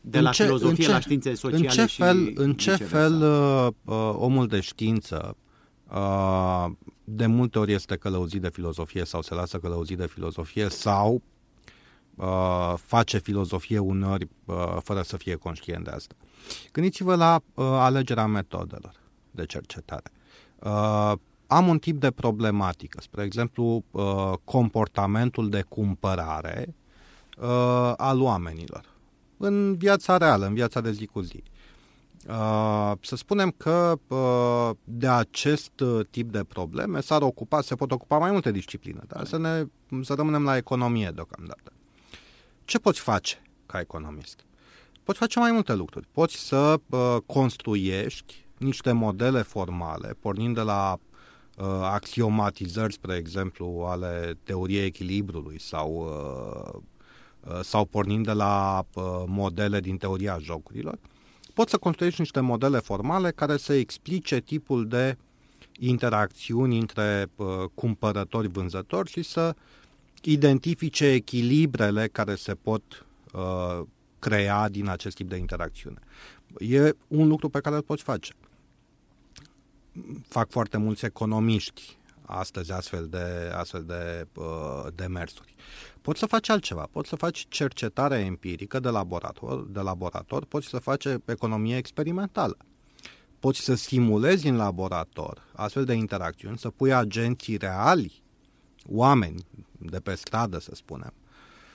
de 0.00 0.20
la 0.20 0.30
ce, 0.30 0.42
filozofie 0.42 0.84
ce, 0.84 0.90
la 0.90 1.00
științe 1.00 1.34
sociale 1.34 1.66
în 1.66 1.70
ce 1.72 1.86
și 1.86 1.96
fel, 1.96 2.32
În 2.34 2.54
ce 2.54 2.74
fel 2.76 3.22
uh, 3.22 3.68
uh, 3.84 4.12
omul 4.16 4.46
de 4.46 4.60
știință 4.60 5.36
uh, 5.90 6.66
de 7.04 7.26
multe 7.26 7.58
ori 7.58 7.72
este 7.72 7.96
călăuzit 7.96 8.40
de 8.40 8.48
filozofie 8.48 9.04
sau 9.04 9.22
se 9.22 9.34
lasă 9.34 9.58
călăuzit 9.58 9.98
de 9.98 10.06
filozofie 10.06 10.68
sau 10.68 11.22
uh, 12.14 12.74
face 12.84 13.18
filozofie 13.18 13.78
uneori 13.78 14.28
uh, 14.44 14.76
fără 14.82 15.02
să 15.02 15.16
fie 15.16 15.34
conștient 15.34 15.84
de 15.84 15.90
asta. 15.90 16.14
Gândiți-vă 16.72 17.14
la 17.14 17.40
uh, 17.54 17.64
alegerea 17.64 18.26
metodelor 18.26 18.94
de 19.30 19.46
cercetare. 19.46 20.10
Uh, 20.58 21.12
am 21.46 21.68
un 21.68 21.78
tip 21.78 22.00
de 22.00 22.10
problematică, 22.10 23.00
spre 23.00 23.22
exemplu, 23.22 23.84
uh, 23.90 24.32
comportamentul 24.44 25.48
de 25.48 25.64
cumpărare 25.68 26.74
uh, 27.38 27.92
al 27.96 28.20
oamenilor 28.20 28.84
în 29.36 29.76
viața 29.76 30.16
reală, 30.16 30.46
în 30.46 30.54
viața 30.54 30.80
de 30.80 30.92
zi 30.92 31.06
cu 31.06 31.20
zi. 31.20 31.42
Uh, 32.28 32.92
să 33.00 33.16
spunem 33.16 33.50
că 33.56 33.98
uh, 34.08 34.70
de 34.84 35.08
acest 35.08 35.80
uh, 35.80 36.06
tip 36.10 36.30
de 36.32 36.44
probleme 36.44 37.00
s-ar 37.00 37.22
ocupa, 37.22 37.60
se 37.60 37.74
pot 37.74 37.92
ocupa 37.92 38.18
mai 38.18 38.30
multe 38.30 38.50
discipline, 38.50 39.00
dar 39.06 39.24
să, 39.24 39.38
ne, 39.38 39.64
să 40.02 40.14
rămânem 40.14 40.44
la 40.44 40.56
economie 40.56 41.10
deocamdată. 41.14 41.72
Ce 42.64 42.78
poți 42.78 43.00
face 43.00 43.42
ca 43.66 43.80
economist? 43.80 44.44
Poți 45.10 45.22
face 45.22 45.38
mai 45.38 45.52
multe 45.52 45.74
lucruri. 45.74 46.06
Poți 46.12 46.36
să 46.36 46.80
uh, 46.90 47.16
construiești 47.26 48.44
niște 48.58 48.92
modele 48.92 49.42
formale, 49.42 50.16
pornind 50.20 50.54
de 50.54 50.60
la 50.60 50.98
uh, 51.56 51.66
axiomatizări, 51.82 52.92
spre 52.92 53.14
exemplu, 53.16 53.84
ale 53.88 54.38
teoriei 54.42 54.84
echilibrului 54.84 55.60
sau, 55.60 55.90
uh, 55.94 56.80
uh, 57.52 57.60
sau 57.62 57.84
pornind 57.84 58.24
de 58.24 58.32
la 58.32 58.84
uh, 58.94 59.02
modele 59.26 59.80
din 59.80 59.96
teoria 59.96 60.38
jocurilor. 60.40 60.98
Poți 61.54 61.70
să 61.70 61.78
construiești 61.78 62.20
niște 62.20 62.40
modele 62.40 62.78
formale 62.78 63.30
care 63.30 63.56
să 63.56 63.72
explice 63.72 64.40
tipul 64.40 64.88
de 64.88 65.16
interacțiuni 65.78 66.78
între 66.78 67.30
uh, 67.36 67.46
cumpărători-vânzători 67.74 69.10
și 69.10 69.22
să 69.22 69.54
identifice 70.22 71.06
echilibrele 71.06 72.08
care 72.08 72.34
se 72.34 72.54
pot 72.54 73.06
uh, 73.32 73.86
crea 74.20 74.68
din 74.68 74.88
acest 74.88 75.16
tip 75.16 75.28
de 75.28 75.36
interacțiune. 75.36 75.98
E 76.58 76.96
un 77.08 77.28
lucru 77.28 77.48
pe 77.48 77.60
care 77.60 77.76
îl 77.76 77.82
poți 77.82 78.02
face. 78.02 78.32
Fac 80.28 80.50
foarte 80.50 80.76
mulți 80.76 81.04
economiști 81.04 81.98
astăzi 82.30 82.72
astfel 82.72 83.06
de, 83.08 83.50
astfel 83.54 83.84
de 83.84 84.26
uh, 84.40 84.86
demersuri. 84.94 85.54
Poți 86.00 86.18
să 86.18 86.26
faci 86.26 86.48
altceva, 86.48 86.88
poți 86.90 87.08
să 87.08 87.16
faci 87.16 87.46
cercetare 87.48 88.18
empirică 88.18 88.80
de 88.80 88.88
laborator, 88.88 89.66
de 89.66 89.80
laborator, 89.80 90.44
poți 90.44 90.66
să 90.66 90.78
faci 90.78 91.04
economie 91.24 91.76
experimentală. 91.76 92.56
Poți 93.38 93.60
să 93.60 93.74
simulezi 93.74 94.48
în 94.48 94.56
laborator 94.56 95.42
astfel 95.54 95.84
de 95.84 95.92
interacțiuni, 95.92 96.58
să 96.58 96.70
pui 96.70 96.94
agenții 96.94 97.56
reali, 97.56 98.22
oameni 98.86 99.44
de 99.78 99.98
pe 99.98 100.14
stradă, 100.14 100.58
să 100.58 100.70
spunem, 100.74 101.12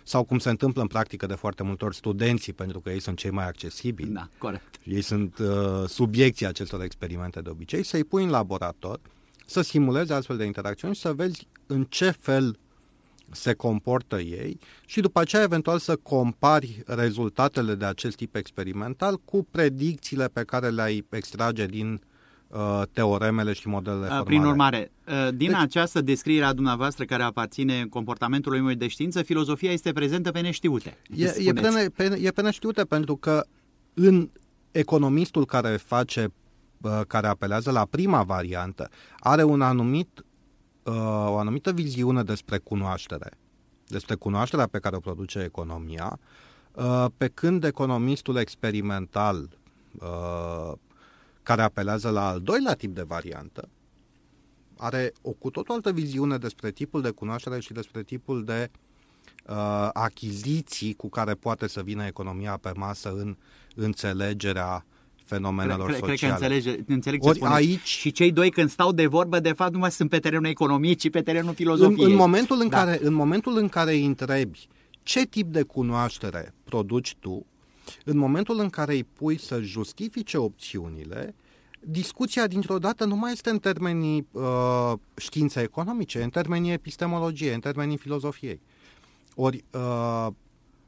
sau 0.07 0.23
cum 0.23 0.39
se 0.39 0.49
întâmplă 0.49 0.81
în 0.81 0.87
practică 0.87 1.25
de 1.25 1.33
foarte 1.33 1.63
multe 1.63 1.85
ori 1.85 1.95
studenții, 1.95 2.53
pentru 2.53 2.79
că 2.79 2.89
ei 2.89 2.99
sunt 2.99 3.17
cei 3.17 3.31
mai 3.31 3.47
accesibili. 3.47 4.09
Da, 4.09 4.29
corect. 4.37 4.75
Ei 4.83 5.01
sunt 5.01 5.37
uh, 5.37 5.87
subiecții 5.87 6.45
acestor 6.45 6.81
experimente 6.81 7.41
de 7.41 7.49
obicei, 7.49 7.83
să-i 7.83 8.03
pui 8.03 8.23
în 8.23 8.29
laborator, 8.29 8.99
să 9.45 9.61
simuleze 9.61 10.13
astfel 10.13 10.37
de 10.37 10.45
interacțiuni 10.45 10.95
și 10.95 11.01
să 11.01 11.13
vezi 11.13 11.47
în 11.67 11.85
ce 11.89 12.09
fel 12.09 12.57
se 13.31 13.53
comportă 13.53 14.19
ei 14.19 14.59
și 14.85 15.01
după 15.01 15.19
aceea 15.19 15.43
eventual 15.43 15.79
să 15.79 15.95
compari 15.95 16.83
rezultatele 16.85 17.75
de 17.75 17.85
acest 17.85 18.15
tip 18.15 18.35
experimental 18.35 19.17
cu 19.25 19.47
predicțiile 19.51 20.27
pe 20.27 20.43
care 20.43 20.69
le-ai 20.69 21.05
extrage 21.09 21.65
din 21.65 21.91
uh, 21.91 21.99
Uh, 21.99 22.01
teoremele 22.91 23.53
și 23.53 23.67
modelele 23.67 24.01
uh, 24.01 24.07
formale. 24.07 24.25
Prin 24.25 24.43
urmare, 24.43 24.91
uh, 25.07 25.29
din 25.35 25.49
deci, 25.49 25.59
această 25.59 26.01
descriere 26.01 26.45
a 26.45 26.53
dumneavoastră 26.53 27.05
care 27.05 27.23
aparține 27.23 27.85
comportamentului 27.89 28.57
omului 28.57 28.75
de 28.75 28.87
știință, 28.87 29.21
filozofia 29.21 29.71
este 29.71 29.91
prezentă 29.91 30.31
pe 30.31 30.39
neștiute. 30.39 30.97
E, 31.15 31.33
e, 31.37 31.53
pe, 31.53 31.69
ne, 31.69 31.87
pe, 31.87 32.19
e 32.21 32.31
pe 32.31 32.41
neștiute 32.41 32.83
pentru 32.83 33.15
că 33.15 33.45
în 33.93 34.29
economistul 34.71 35.45
care 35.45 35.77
face 35.77 36.33
care 37.07 37.27
apelează 37.27 37.71
la 37.71 37.85
prima 37.85 38.23
variantă, 38.23 38.89
are 39.19 39.43
un 39.43 39.61
anumit, 39.61 40.25
o 41.25 41.37
anumită 41.37 41.71
viziune 41.71 42.23
despre 42.23 42.57
cunoaștere, 42.57 43.31
despre 43.87 44.15
cunoașterea 44.15 44.67
pe 44.67 44.79
care 44.79 44.95
o 44.95 44.99
produce 44.99 45.39
economia, 45.39 46.19
pe 47.17 47.27
când 47.27 47.63
economistul 47.63 48.35
experimental 48.35 49.49
care 51.45 51.61
apelează 51.61 52.09
la 52.09 52.27
al 52.27 52.39
doilea 52.39 52.73
tip 52.73 52.95
de 52.95 53.01
variantă, 53.01 53.69
are 54.77 55.13
o 55.21 55.31
cu 55.31 55.49
totul 55.49 55.73
altă 55.75 55.91
viziune 55.91 56.37
despre 56.37 56.71
tipul 56.71 57.01
de 57.01 57.09
cunoaștere 57.09 57.59
și 57.59 57.73
despre 57.73 58.03
tipul 58.03 58.43
de 58.43 58.71
uh, 59.49 59.89
achiziții 59.93 60.93
cu 60.93 61.09
care 61.09 61.33
poate 61.33 61.67
să 61.67 61.81
vină 61.81 62.05
economia 62.05 62.57
pe 62.57 62.71
masă 62.75 63.09
în 63.09 63.37
înțelegerea 63.75 64.85
fenomenelor 65.25 65.87
cred, 65.87 65.99
sociale. 65.99 66.15
Cred 66.15 66.29
că 66.29 66.35
înțelege, 66.35 66.83
înțeleg 66.87 67.21
ce 67.21 67.29
Ori 67.29 67.39
aici, 67.41 67.87
Și 67.87 68.11
cei 68.11 68.31
doi 68.31 68.49
când 68.49 68.69
stau 68.69 68.91
de 68.91 69.05
vorbă, 69.05 69.39
de 69.39 69.53
fapt, 69.53 69.73
nu 69.73 69.79
mai 69.79 69.91
sunt 69.91 70.09
pe 70.09 70.19
terenul 70.19 70.45
economiei, 70.45 70.95
ci 70.95 71.09
pe 71.09 71.21
terenul 71.21 71.53
filozofiei. 71.53 72.05
În, 72.05 72.11
în, 72.11 72.17
momentul, 72.17 72.57
în, 72.61 72.69
da. 72.69 72.77
care, 72.77 72.99
în 73.01 73.13
momentul 73.13 73.57
în 73.57 73.69
care 73.69 73.93
îi 73.93 74.05
întrebi 74.05 74.67
ce 75.03 75.25
tip 75.25 75.47
de 75.47 75.61
cunoaștere 75.61 76.53
produci 76.63 77.15
tu, 77.19 77.45
în 78.05 78.17
momentul 78.17 78.59
în 78.59 78.69
care 78.69 78.93
îi 78.93 79.03
pui 79.03 79.39
să 79.39 79.61
justifice 79.61 80.37
opțiunile, 80.37 81.35
discuția 81.79 82.47
dintr-o 82.47 82.79
dată 82.79 83.05
nu 83.05 83.15
mai 83.15 83.31
este 83.31 83.49
în 83.49 83.59
termenii 83.59 84.27
uh, 84.31 84.93
științe 85.17 85.61
economice, 85.61 86.23
în 86.23 86.29
termenii 86.29 86.71
epistemologie, 86.71 87.53
în 87.53 87.59
termenii 87.59 87.97
filozofiei. 87.97 88.61
Ori 89.35 89.63
uh, 89.71 90.27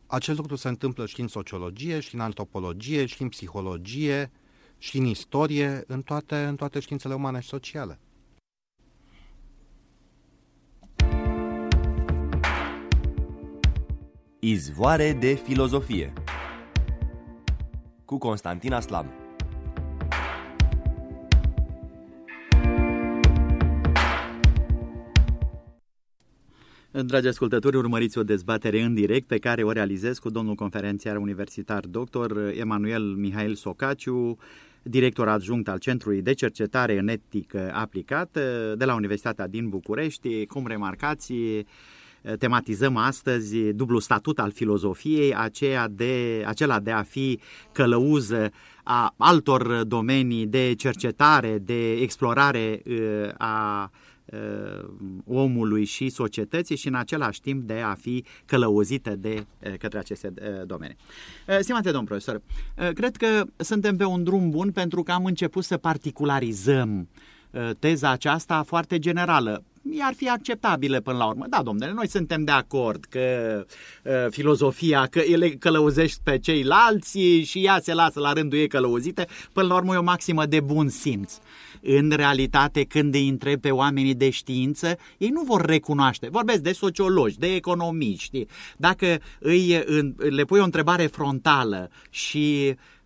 acest 0.07 0.37
lucru 0.37 0.55
se 0.55 0.67
întâmplă 0.67 1.05
și 1.05 1.21
în 1.21 1.27
sociologie, 1.27 1.99
și 1.99 2.15
în 2.15 2.21
antropologie, 2.21 3.05
și 3.05 3.21
în 3.21 3.29
psihologie, 3.29 4.31
și 4.77 4.97
în 4.97 5.05
istorie, 5.05 5.83
în 5.87 6.01
toate, 6.01 6.35
în 6.35 6.55
toate 6.55 6.79
științele 6.79 7.13
umane 7.13 7.39
și 7.39 7.47
sociale. 7.47 7.99
Izvoare 14.39 15.13
de 15.13 15.33
filozofie 15.33 16.13
cu 18.07 18.17
Constantin 18.17 18.73
Aslam 18.73 19.05
Dragi 26.91 27.27
ascultători, 27.27 27.75
urmăriți 27.77 28.17
o 28.17 28.23
dezbatere 28.23 28.81
în 28.81 28.93
direct 28.93 29.27
pe 29.27 29.37
care 29.37 29.63
o 29.63 29.71
realizez 29.71 30.17
cu 30.19 30.29
domnul 30.29 30.55
conferențiar 30.55 31.17
universitar 31.17 31.85
dr. 31.85 32.37
Emanuel 32.53 33.03
Mihail 33.03 33.55
Socaciu, 33.55 34.37
director 34.83 35.27
adjunct 35.27 35.67
al 35.67 35.77
Centrului 35.77 36.21
de 36.21 36.33
Cercetare 36.33 36.97
în 36.97 37.07
Etică 37.07 37.71
Aplicată 37.73 38.75
de 38.77 38.85
la 38.85 38.95
Universitatea 38.95 39.47
din 39.47 39.69
București. 39.69 40.45
Cum 40.45 40.67
remarcați, 40.67 41.33
tematizăm 42.39 42.95
astăzi 42.95 43.57
dublu 43.57 43.99
statut 43.99 44.39
al 44.39 44.51
filozofiei, 44.51 45.35
aceea 45.35 45.87
de, 45.87 46.43
acela 46.45 46.79
de 46.79 46.91
a 46.91 47.01
fi 47.03 47.39
călăuză 47.71 48.51
a 48.83 49.13
altor 49.17 49.83
domenii 49.83 50.45
de 50.45 50.73
cercetare, 50.77 51.57
de 51.57 51.91
explorare 51.91 52.81
a 53.37 53.91
omului 55.25 55.85
și 55.85 56.09
societății 56.09 56.75
și 56.75 56.87
în 56.87 56.95
același 56.95 57.41
timp 57.41 57.63
de 57.63 57.79
a 57.79 57.93
fi 57.93 58.23
călăuzită 58.45 59.15
de 59.15 59.45
către 59.77 59.99
aceste 59.99 60.33
domenii. 60.65 60.95
Stimate 61.59 61.91
domn 61.91 62.05
profesor, 62.05 62.41
cred 62.93 63.15
că 63.15 63.43
suntem 63.57 63.95
pe 63.95 64.03
un 64.03 64.23
drum 64.23 64.49
bun 64.49 64.71
pentru 64.71 65.03
că 65.03 65.11
am 65.11 65.25
început 65.25 65.63
să 65.63 65.77
particularizăm 65.77 67.09
teza 67.79 68.11
aceasta 68.11 68.63
foarte 68.63 68.99
generală 68.99 69.63
ar 69.99 70.13
fi 70.13 70.29
acceptabile 70.29 71.01
până 71.01 71.17
la 71.17 71.25
urmă. 71.25 71.45
Da, 71.49 71.61
domnule, 71.63 71.91
noi 71.91 72.07
suntem 72.09 72.43
de 72.43 72.51
acord 72.51 73.05
că 73.09 73.65
uh, 74.03 74.13
filozofia, 74.29 75.05
că 75.05 75.19
ele 75.19 75.49
călăuzește 75.49 76.21
pe 76.23 76.37
ceilalți 76.37 77.19
și 77.19 77.65
ea 77.65 77.79
se 77.79 77.93
lasă 77.93 78.19
la 78.19 78.33
rândul 78.33 78.57
ei 78.57 78.67
călăuzite, 78.67 79.27
până 79.53 79.67
la 79.67 79.75
urmă 79.75 79.93
e 79.93 79.97
o 79.97 80.03
maximă 80.03 80.45
de 80.45 80.59
bun 80.59 80.89
simț. 80.89 81.33
În 81.81 82.11
realitate, 82.15 82.83
când 82.83 83.13
îi 83.13 83.27
întreb 83.27 83.61
pe 83.61 83.71
oamenii 83.71 84.15
de 84.15 84.29
știință, 84.29 84.97
ei 85.17 85.29
nu 85.29 85.41
vor 85.41 85.65
recunoaște. 85.65 86.29
Vorbesc 86.31 86.59
de 86.59 86.71
sociologi, 86.71 87.37
de 87.37 87.55
economiști. 87.55 88.45
Dacă 88.77 89.19
îi, 89.39 89.83
le 90.17 90.43
pui 90.43 90.59
o 90.59 90.63
întrebare 90.63 91.05
frontală 91.05 91.89
și 92.09 92.69
uh, 92.69 92.73
Uh, 92.73 92.73
uh, 92.73 92.96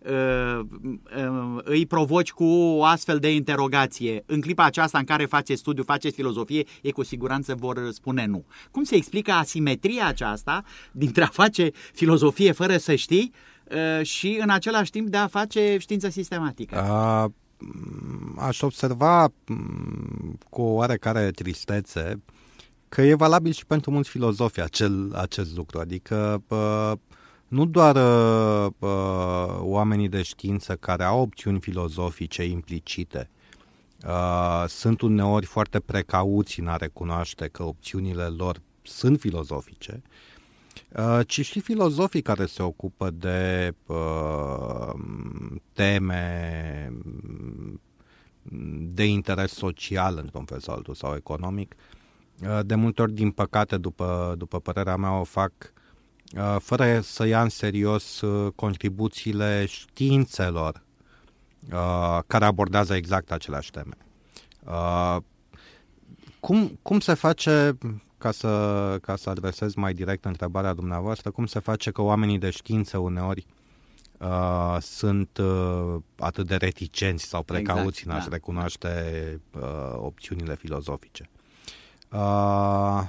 îi 1.64 1.86
provoci 1.86 2.30
cu 2.32 2.44
o 2.44 2.84
astfel 2.84 3.18
de 3.18 3.34
interogație, 3.34 4.22
în 4.26 4.40
clipa 4.40 4.64
aceasta 4.64 4.98
în 4.98 5.04
care 5.04 5.24
faceți 5.24 5.60
studiu, 5.60 5.82
faceți 5.82 6.14
filozofie, 6.14 6.64
ei 6.82 6.92
cu 6.92 7.02
siguranță 7.02 7.54
vor 7.54 7.88
spune 7.90 8.26
nu. 8.26 8.44
Cum 8.70 8.82
se 8.82 8.94
explică 8.94 9.32
asimetria 9.32 10.06
aceasta 10.06 10.64
dintre 10.92 11.22
a 11.22 11.26
face 11.26 11.70
filozofie 11.92 12.52
fără 12.52 12.76
să 12.76 12.94
știi 12.94 13.32
uh, 13.70 14.06
și 14.06 14.38
în 14.42 14.50
același 14.50 14.90
timp 14.90 15.08
de 15.08 15.16
a 15.16 15.26
face 15.26 15.76
știință 15.78 16.08
sistematică? 16.08 16.76
A, 16.76 17.32
aș 18.36 18.62
observa 18.62 19.28
cu 20.48 20.62
o 20.62 20.72
oarecare 20.72 21.30
tristețe 21.30 22.22
că 22.88 23.02
e 23.02 23.14
valabil 23.14 23.52
și 23.52 23.66
pentru 23.66 23.90
mulți 23.90 24.08
filozofi 24.08 24.60
acel, 24.60 25.12
acest 25.14 25.56
lucru. 25.56 25.78
Adică 25.78 26.42
nu 27.52 27.64
doar 27.64 27.96
uh, 27.96 28.72
uh, 28.78 29.56
oamenii 29.58 30.08
de 30.08 30.22
știință 30.22 30.76
care 30.76 31.04
au 31.04 31.20
opțiuni 31.20 31.60
filozofice 31.60 32.44
implicite 32.44 33.30
uh, 34.06 34.64
sunt 34.66 35.00
uneori 35.00 35.46
foarte 35.46 35.80
precauți 35.80 36.60
în 36.60 36.66
a 36.66 36.76
recunoaște 36.76 37.48
că 37.48 37.62
opțiunile 37.62 38.24
lor 38.24 38.60
sunt 38.82 39.20
filozofice, 39.20 40.02
uh, 40.96 41.20
ci 41.26 41.44
și 41.44 41.60
filozofii 41.60 42.22
care 42.22 42.46
se 42.46 42.62
ocupă 42.62 43.10
de 43.10 43.74
uh, 43.86 44.94
teme 45.72 46.92
de 48.78 49.04
interes 49.04 49.52
social, 49.52 50.18
într-un 50.22 50.44
fel 50.44 50.58
sau 50.58 50.74
altul, 50.74 50.94
sau 50.94 51.14
economic, 51.14 51.74
uh, 52.42 52.60
de 52.64 52.74
multe 52.74 53.02
ori, 53.02 53.12
din 53.12 53.30
păcate, 53.30 53.76
după, 53.76 54.34
după 54.38 54.60
părerea 54.60 54.96
mea, 54.96 55.18
o 55.18 55.24
fac 55.24 55.52
Uh, 55.52 55.80
fără 56.58 57.00
să 57.00 57.26
ia 57.26 57.42
în 57.42 57.48
serios 57.48 58.20
uh, 58.20 58.52
contribuțiile 58.54 59.66
științelor 59.66 60.82
uh, 61.72 62.18
care 62.26 62.44
abordează 62.44 62.94
exact 62.94 63.32
aceleași 63.32 63.70
teme. 63.70 63.96
Cum, 66.40 66.78
cum 66.82 67.00
se 67.00 67.14
face, 67.14 67.78
ca 68.18 68.30
să, 68.30 68.98
ca 69.02 69.16
să 69.16 69.30
adresez 69.30 69.74
mai 69.74 69.94
direct 69.94 70.24
întrebarea 70.24 70.72
dumneavoastră, 70.72 71.30
cum 71.30 71.46
se 71.46 71.58
face 71.58 71.90
că 71.90 72.02
oamenii 72.02 72.38
de 72.38 72.50
știință 72.50 72.98
uneori 72.98 73.46
uh, 74.18 74.76
sunt 74.80 75.38
uh, 75.38 75.96
atât 76.18 76.46
de 76.46 76.56
reticenți 76.56 77.24
sau 77.24 77.42
precauți 77.42 78.00
exact, 78.00 78.06
în 78.06 78.12
a-și 78.12 78.28
da. 78.28 78.34
recunoaște 78.34 79.40
uh, 79.54 79.92
opțiunile 79.94 80.54
filozofice? 80.54 81.30
Uh, 82.10 83.02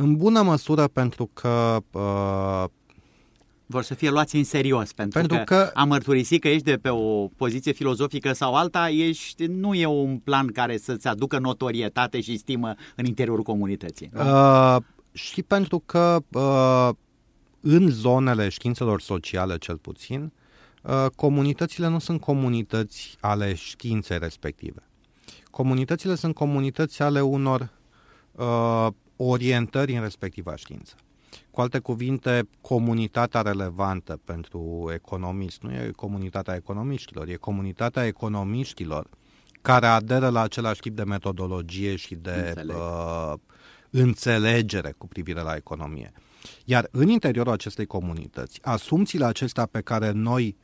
în 0.00 0.16
bună 0.16 0.42
măsură 0.42 0.86
pentru 0.86 1.30
că 1.32 1.76
uh, 1.90 2.64
vor 3.66 3.82
să 3.82 3.94
fie 3.94 4.10
luați 4.10 4.36
în 4.36 4.44
serios, 4.44 4.92
pentru, 4.92 5.18
pentru 5.18 5.36
că, 5.36 5.44
că 5.44 5.70
a 5.74 5.84
mărturisi 5.84 6.38
că 6.38 6.48
ești 6.48 6.64
de 6.64 6.76
pe 6.76 6.88
o 6.88 7.26
poziție 7.26 7.72
filozofică 7.72 8.32
sau 8.32 8.54
alta, 8.54 8.90
ești, 8.90 9.44
nu 9.44 9.74
e 9.74 9.86
un 9.86 10.18
plan 10.18 10.46
care 10.46 10.76
să-ți 10.76 11.08
aducă 11.08 11.38
notorietate 11.38 12.20
și 12.20 12.36
stimă 12.36 12.74
în 12.96 13.04
interiorul 13.04 13.42
comunității. 13.42 14.10
Uh, 14.14 14.76
și 15.12 15.42
pentru 15.42 15.82
că 15.86 16.18
uh, 16.32 16.88
în 17.60 17.88
zonele 17.88 18.48
științelor 18.48 19.00
sociale, 19.00 19.56
cel 19.58 19.76
puțin, 19.76 20.32
uh, 20.82 21.06
comunitățile 21.16 21.88
nu 21.88 21.98
sunt 21.98 22.20
comunități 22.20 23.16
ale 23.20 23.54
științei 23.54 24.18
respective. 24.18 24.82
Comunitățile 25.50 26.14
sunt 26.14 26.34
comunități 26.34 27.02
ale 27.02 27.20
unor 27.20 27.70
uh, 28.32 28.86
orientări 29.22 29.94
în 29.96 30.02
respectiva 30.02 30.56
știință. 30.56 30.94
Cu 31.50 31.60
alte 31.60 31.78
cuvinte, 31.78 32.48
comunitatea 32.60 33.40
relevantă 33.40 34.20
pentru 34.24 34.90
economist 34.94 35.62
nu 35.62 35.72
e 35.72 35.92
comunitatea 35.96 36.54
economiștilor, 36.54 37.28
e 37.28 37.34
comunitatea 37.34 38.06
economiștilor 38.06 39.08
care 39.62 39.86
aderă 39.86 40.28
la 40.28 40.40
același 40.40 40.80
tip 40.80 40.96
de 40.96 41.04
metodologie 41.04 41.96
și 41.96 42.14
de 42.14 42.44
Înțeleg. 42.46 42.76
uh, 42.76 43.32
înțelegere 43.90 44.94
cu 44.98 45.06
privire 45.06 45.40
la 45.40 45.54
economie. 45.54 46.12
Iar 46.64 46.88
în 46.90 47.08
interiorul 47.08 47.52
acestei 47.52 47.86
comunități, 47.86 48.58
asumțiile 48.62 49.24
acestea 49.24 49.66
pe 49.66 49.80
care 49.80 50.10
noi 50.10 50.56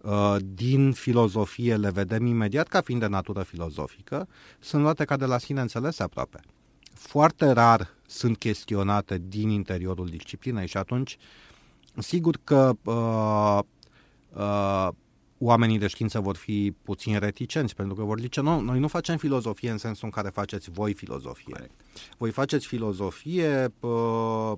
uh, 0.00 0.36
din 0.44 0.92
filozofie 0.92 1.76
le 1.76 1.90
vedem 1.90 2.26
imediat 2.26 2.68
ca 2.68 2.80
fiind 2.80 3.00
de 3.00 3.06
natură 3.06 3.42
filozofică, 3.42 4.28
sunt 4.58 4.82
luate 4.82 5.04
ca 5.04 5.16
de 5.16 5.24
la 5.24 5.38
sine 5.38 5.60
înțelese 5.60 6.02
aproape 6.02 6.40
foarte 6.94 7.50
rar 7.50 7.93
sunt 8.06 8.36
chestionate 8.36 9.22
din 9.28 9.48
interiorul 9.48 10.06
disciplinei 10.06 10.66
și 10.66 10.76
atunci 10.76 11.16
sigur 11.98 12.38
că 12.44 12.72
uh, 12.84 13.58
uh, 14.36 14.88
oamenii 15.38 15.78
de 15.78 15.86
știință 15.86 16.20
vor 16.20 16.36
fi 16.36 16.74
puțin 16.82 17.18
reticenți 17.18 17.74
pentru 17.74 17.94
că 17.94 18.02
vor 18.02 18.20
zice 18.20 18.40
nu, 18.40 18.60
noi 18.60 18.78
nu 18.78 18.88
facem 18.88 19.16
filozofie 19.16 19.70
în 19.70 19.78
sensul 19.78 20.04
în 20.04 20.10
care 20.10 20.28
faceți 20.28 20.70
voi 20.70 20.92
filozofie. 20.92 21.52
Corect. 21.52 21.80
Voi 22.18 22.30
faceți 22.30 22.66
filozofie 22.66 23.72
uh, 23.80 24.52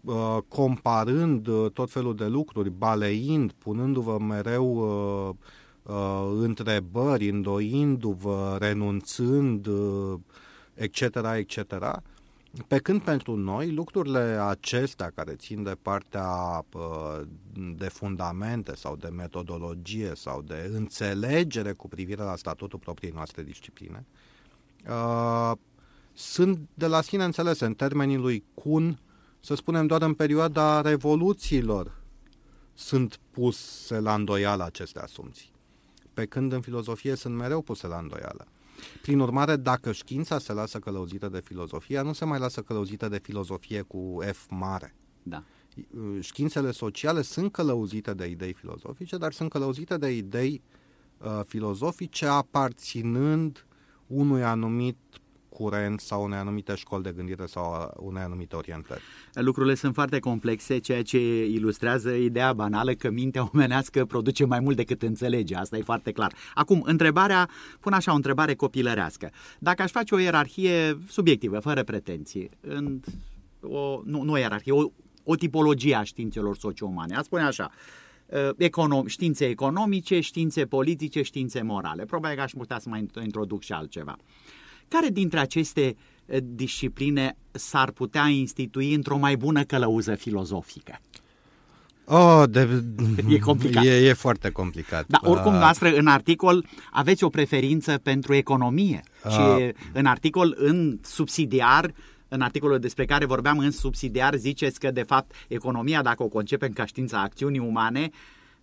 uh, 0.00 0.38
comparând 0.48 1.46
uh, 1.46 1.70
tot 1.70 1.90
felul 1.90 2.14
de 2.14 2.26
lucruri, 2.26 2.70
baleind, 2.70 3.52
punându-vă 3.52 4.18
mereu 4.18 4.76
uh, 4.76 5.34
uh, 5.82 6.38
întrebări, 6.40 7.28
îndoindu-vă, 7.28 8.56
renunțând, 8.60 9.66
uh, 9.66 10.18
etc., 10.74 11.00
etc., 11.36 11.60
pe 12.66 12.78
când 12.78 13.02
pentru 13.02 13.36
noi 13.36 13.72
lucrurile 13.72 14.38
acestea 14.48 15.10
care 15.14 15.34
țin 15.34 15.62
de 15.62 15.76
partea 15.82 16.64
de 17.76 17.88
fundamente 17.88 18.74
sau 18.74 18.96
de 18.96 19.08
metodologie 19.08 20.12
sau 20.14 20.42
de 20.42 20.70
înțelegere 20.74 21.72
cu 21.72 21.88
privire 21.88 22.22
la 22.22 22.36
statutul 22.36 22.78
propriei 22.78 23.12
noastre 23.14 23.42
discipline, 23.42 24.06
sunt 26.12 26.68
de 26.74 26.86
la 26.86 27.00
sine 27.00 27.24
înțelese 27.24 27.64
în 27.64 27.74
termenii 27.74 28.16
lui 28.16 28.44
Kuhn, 28.54 28.98
să 29.40 29.54
spunem 29.54 29.86
doar 29.86 30.02
în 30.02 30.14
perioada 30.14 30.80
revoluțiilor 30.80 32.04
sunt 32.74 33.20
puse 33.30 34.00
la 34.00 34.14
îndoială 34.14 34.64
aceste 34.64 35.00
asumții. 35.00 35.50
Pe 36.14 36.26
când 36.26 36.52
în 36.52 36.60
filozofie 36.60 37.14
sunt 37.14 37.34
mereu 37.34 37.60
puse 37.60 37.86
la 37.86 37.98
îndoială. 37.98 38.46
Prin 39.02 39.20
urmare, 39.20 39.56
dacă 39.56 39.92
știința 39.92 40.38
se 40.38 40.52
lasă 40.52 40.78
călăuzită 40.78 41.28
de 41.28 41.40
filozofie, 41.40 42.00
nu 42.00 42.12
se 42.12 42.24
mai 42.24 42.38
lasă 42.38 42.60
călăuzită 42.60 43.08
de 43.08 43.18
filozofie 43.18 43.80
cu 43.82 44.18
F 44.32 44.46
mare. 44.50 44.94
Da. 45.22 45.42
Științele 46.20 46.70
sociale 46.70 47.22
sunt 47.22 47.52
călăuzite 47.52 48.14
de 48.14 48.26
idei 48.26 48.52
filozofice, 48.52 49.16
dar 49.16 49.32
sunt 49.32 49.50
călăuzite 49.50 49.96
de 49.96 50.10
idei 50.10 50.62
uh, 51.18 51.40
filozofice 51.46 52.26
aparținând 52.26 53.66
unui 54.06 54.44
anumit 54.44 54.96
curent 55.56 56.00
sau 56.00 56.22
unei 56.24 56.38
anumite 56.38 56.74
școli 56.74 57.02
de 57.02 57.12
gândire 57.16 57.46
sau 57.46 57.94
unei 57.96 58.22
anumite 58.22 58.56
orientări. 58.56 59.00
Lucrurile 59.32 59.74
sunt 59.74 59.94
foarte 59.94 60.18
complexe, 60.18 60.78
ceea 60.78 61.02
ce 61.02 61.44
ilustrează 61.44 62.10
ideea 62.10 62.52
banală 62.52 62.92
că 62.92 63.10
mintea 63.10 63.48
omenească 63.52 64.04
produce 64.04 64.44
mai 64.44 64.60
mult 64.60 64.76
decât 64.76 65.02
înțelege. 65.02 65.54
Asta 65.54 65.76
e 65.76 65.82
foarte 65.82 66.12
clar. 66.12 66.32
Acum, 66.54 66.82
întrebarea, 66.84 67.48
pun 67.80 67.92
așa 67.92 68.12
o 68.12 68.14
întrebare 68.14 68.54
copilărească. 68.54 69.30
Dacă 69.58 69.82
aș 69.82 69.90
face 69.90 70.14
o 70.14 70.18
ierarhie 70.18 70.98
subiectivă, 71.08 71.58
fără 71.58 71.82
pretenții, 71.82 72.50
în 72.60 73.00
o, 73.60 74.00
nu, 74.04 74.22
nu 74.22 74.32
o 74.32 74.36
ierarhie, 74.36 74.72
o, 74.72 74.90
o 75.24 75.34
tipologie 75.34 75.94
a 75.94 76.02
științelor 76.02 76.56
socio-umane, 76.56 77.16
a 77.16 77.22
spune 77.22 77.42
așa, 77.42 77.70
uh, 78.26 78.48
econom, 78.56 79.06
științe 79.06 79.46
economice, 79.46 80.20
științe 80.20 80.66
politice, 80.66 81.22
științe 81.22 81.62
morale. 81.62 82.04
Probabil 82.04 82.36
că 82.36 82.42
aș 82.42 82.52
putea 82.52 82.78
să 82.78 82.88
mai 82.88 83.06
introduc 83.22 83.62
și 83.62 83.72
altceva. 83.72 84.16
Care 84.88 85.08
dintre 85.08 85.38
aceste 85.38 85.96
uh, 86.26 86.36
discipline 86.42 87.36
s-ar 87.50 87.90
putea 87.90 88.26
institui 88.26 88.94
într-o 88.94 89.16
mai 89.16 89.36
bună 89.36 89.64
călăuză 89.64 90.14
filozofică? 90.14 90.98
Oh, 92.08 92.42
de, 92.50 92.82
e 93.34 93.38
complicat. 93.38 93.84
E, 93.84 94.08
e 94.08 94.12
foarte 94.12 94.50
complicat. 94.50 95.06
Da, 95.06 95.18
oricum, 95.22 95.52
uh, 95.52 95.58
noastră, 95.58 95.96
în 95.96 96.06
articol 96.06 96.66
aveți 96.92 97.24
o 97.24 97.28
preferință 97.28 97.98
pentru 98.02 98.34
economie 98.34 99.02
uh, 99.24 99.30
și 99.30 99.74
în 99.92 100.06
articol, 100.06 100.54
în 100.58 100.98
subsidiar, 101.02 101.94
în 102.28 102.40
articolul 102.40 102.78
despre 102.78 103.04
care 103.04 103.24
vorbeam 103.24 103.58
în 103.58 103.70
subsidiar, 103.70 104.34
ziceți 104.34 104.80
că, 104.80 104.90
de 104.90 105.02
fapt, 105.02 105.34
economia, 105.48 106.02
dacă 106.02 106.22
o 106.22 106.28
concepem 106.28 106.72
ca 106.72 106.84
știința 106.84 107.20
acțiunii 107.20 107.60
umane, 107.60 108.10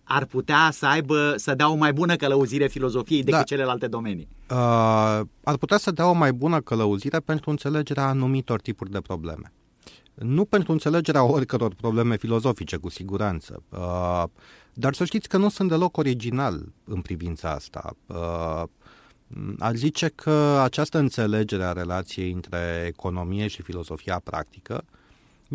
ar 0.04 0.24
putea 0.24 0.68
să 0.72 0.86
aibă, 0.86 1.34
să 1.36 1.54
dea 1.54 1.70
o 1.70 1.74
mai 1.74 1.92
bună 1.92 2.16
călăuzire 2.16 2.66
filozofiei 2.66 3.22
decât 3.22 3.38
da. 3.38 3.44
celelalte 3.44 3.86
domenii. 3.86 4.28
Uh, 4.50 4.56
ar 5.44 5.56
putea 5.58 5.76
să 5.76 5.90
dea 5.90 6.08
o 6.08 6.12
mai 6.12 6.32
bună 6.32 6.60
călăuzire 6.60 7.18
pentru 7.18 7.50
înțelegerea 7.50 8.06
anumitor 8.06 8.60
tipuri 8.60 8.90
de 8.90 9.00
probleme. 9.00 9.52
Nu 10.14 10.44
pentru 10.44 10.72
înțelegerea 10.72 11.24
oricăror 11.24 11.74
probleme 11.74 12.16
filozofice, 12.16 12.76
cu 12.76 12.88
siguranță. 12.88 13.62
Uh, 13.68 14.24
dar 14.72 14.94
să 14.94 15.04
știți 15.04 15.28
că 15.28 15.36
nu 15.36 15.48
sunt 15.48 15.68
deloc 15.68 15.96
original 15.96 16.72
în 16.84 17.00
privința 17.00 17.50
asta. 17.50 17.96
Uh, 18.06 18.62
ar 19.58 19.74
zice 19.74 20.08
că 20.08 20.60
această 20.62 20.98
înțelegere 20.98 21.64
a 21.64 21.72
relației 21.72 22.30
între 22.30 22.84
economie 22.86 23.46
și 23.46 23.62
filosofia 23.62 24.20
practică 24.24 24.84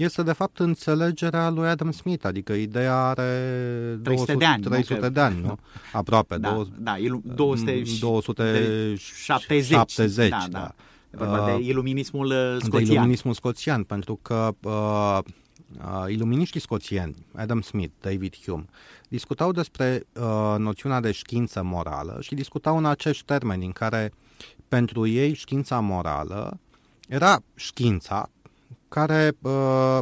este 0.01 0.23
de 0.23 0.31
fapt 0.31 0.59
înțelegerea 0.59 1.49
lui 1.49 1.67
Adam 1.67 1.91
Smith, 1.91 2.25
adică 2.25 2.53
ideea 2.53 3.05
are 3.05 3.99
300 4.03 4.33
de 4.33 4.45
ani, 4.45 4.63
300 4.63 4.99
nu? 4.99 5.09
de 5.09 5.19
ani, 5.19 5.41
nu? 5.41 5.57
Aproape, 5.93 6.37
da, 6.37 6.49
două, 6.51 6.65
da, 6.77 6.95
200, 7.35 7.81
270, 7.99 9.01
70, 9.01 10.29
da, 10.29 10.45
da. 10.49 10.73
da. 11.09 11.45
de 11.45 11.51
uh, 11.51 11.65
iluminismul 11.65 12.33
scoțian. 12.59 12.85
De 12.85 12.91
iluminismul 12.91 13.33
scoțian, 13.33 13.83
pentru 13.83 14.19
că 14.21 14.49
uh, 14.63 15.17
uh, 15.77 16.11
iluminiștii 16.11 16.59
scoțieni, 16.59 17.15
Adam 17.35 17.61
Smith, 17.61 17.93
David 18.01 18.35
Hume, 18.45 18.65
discutau 19.09 19.51
despre 19.51 20.03
uh, 20.13 20.55
noțiunea 20.57 20.99
de 20.99 21.11
știință 21.11 21.63
morală 21.63 22.17
și 22.21 22.35
discutau 22.35 22.77
în 22.77 22.85
acești 22.85 23.25
termeni 23.25 23.65
în 23.65 23.71
care 23.71 24.13
pentru 24.67 25.07
ei 25.07 25.33
știința 25.33 25.79
morală 25.79 26.59
era 27.07 27.41
știința 27.55 28.29
care 28.89 29.31
uh, 29.41 29.99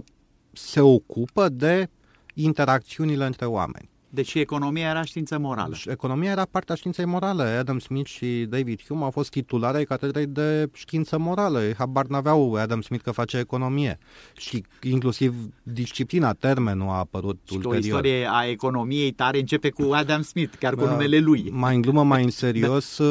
se 0.51 0.81
ocupă 0.81 1.49
de 1.49 1.89
interacțiunile 2.33 3.25
între 3.25 3.45
oameni. 3.45 3.89
Deci 4.09 4.33
economia 4.33 4.89
era 4.89 5.01
știință 5.03 5.37
morală. 5.37 5.75
Economia 5.85 6.31
era 6.31 6.47
partea 6.51 6.75
științei 6.75 7.05
morale. 7.05 7.43
Adam 7.43 7.79
Smith 7.79 8.09
și 8.09 8.45
David 8.49 8.81
Hume 8.87 9.03
au 9.03 9.11
fost 9.11 9.29
titulare 9.29 9.77
ai 9.77 9.83
catedrei 9.83 10.25
de 10.25 10.69
știință 10.73 11.17
morală. 11.17 11.61
Habar 11.77 12.05
n-aveau 12.05 12.53
Adam 12.53 12.81
Smith 12.81 13.03
că 13.03 13.11
face 13.11 13.37
economie. 13.37 13.97
Și 14.37 14.63
inclusiv 14.81 15.35
disciplina, 15.63 16.33
termenul 16.33 16.89
a 16.89 16.97
apărut 16.97 17.39
și 17.43 17.53
ulterior. 17.53 17.75
o 17.75 17.77
istorie 17.77 18.27
a 18.31 18.45
economiei 18.45 19.11
tare 19.11 19.39
începe 19.39 19.69
cu 19.69 19.91
Adam 19.93 20.21
Smith, 20.21 20.55
chiar 20.59 20.75
cu 20.75 20.85
numele 20.85 21.19
lui. 21.19 21.49
Mai 21.51 21.75
în 21.75 21.81
glumă, 21.81 22.03
mai 22.03 22.23
în 22.23 22.29
serios, 22.45 22.97
da. 22.97 23.05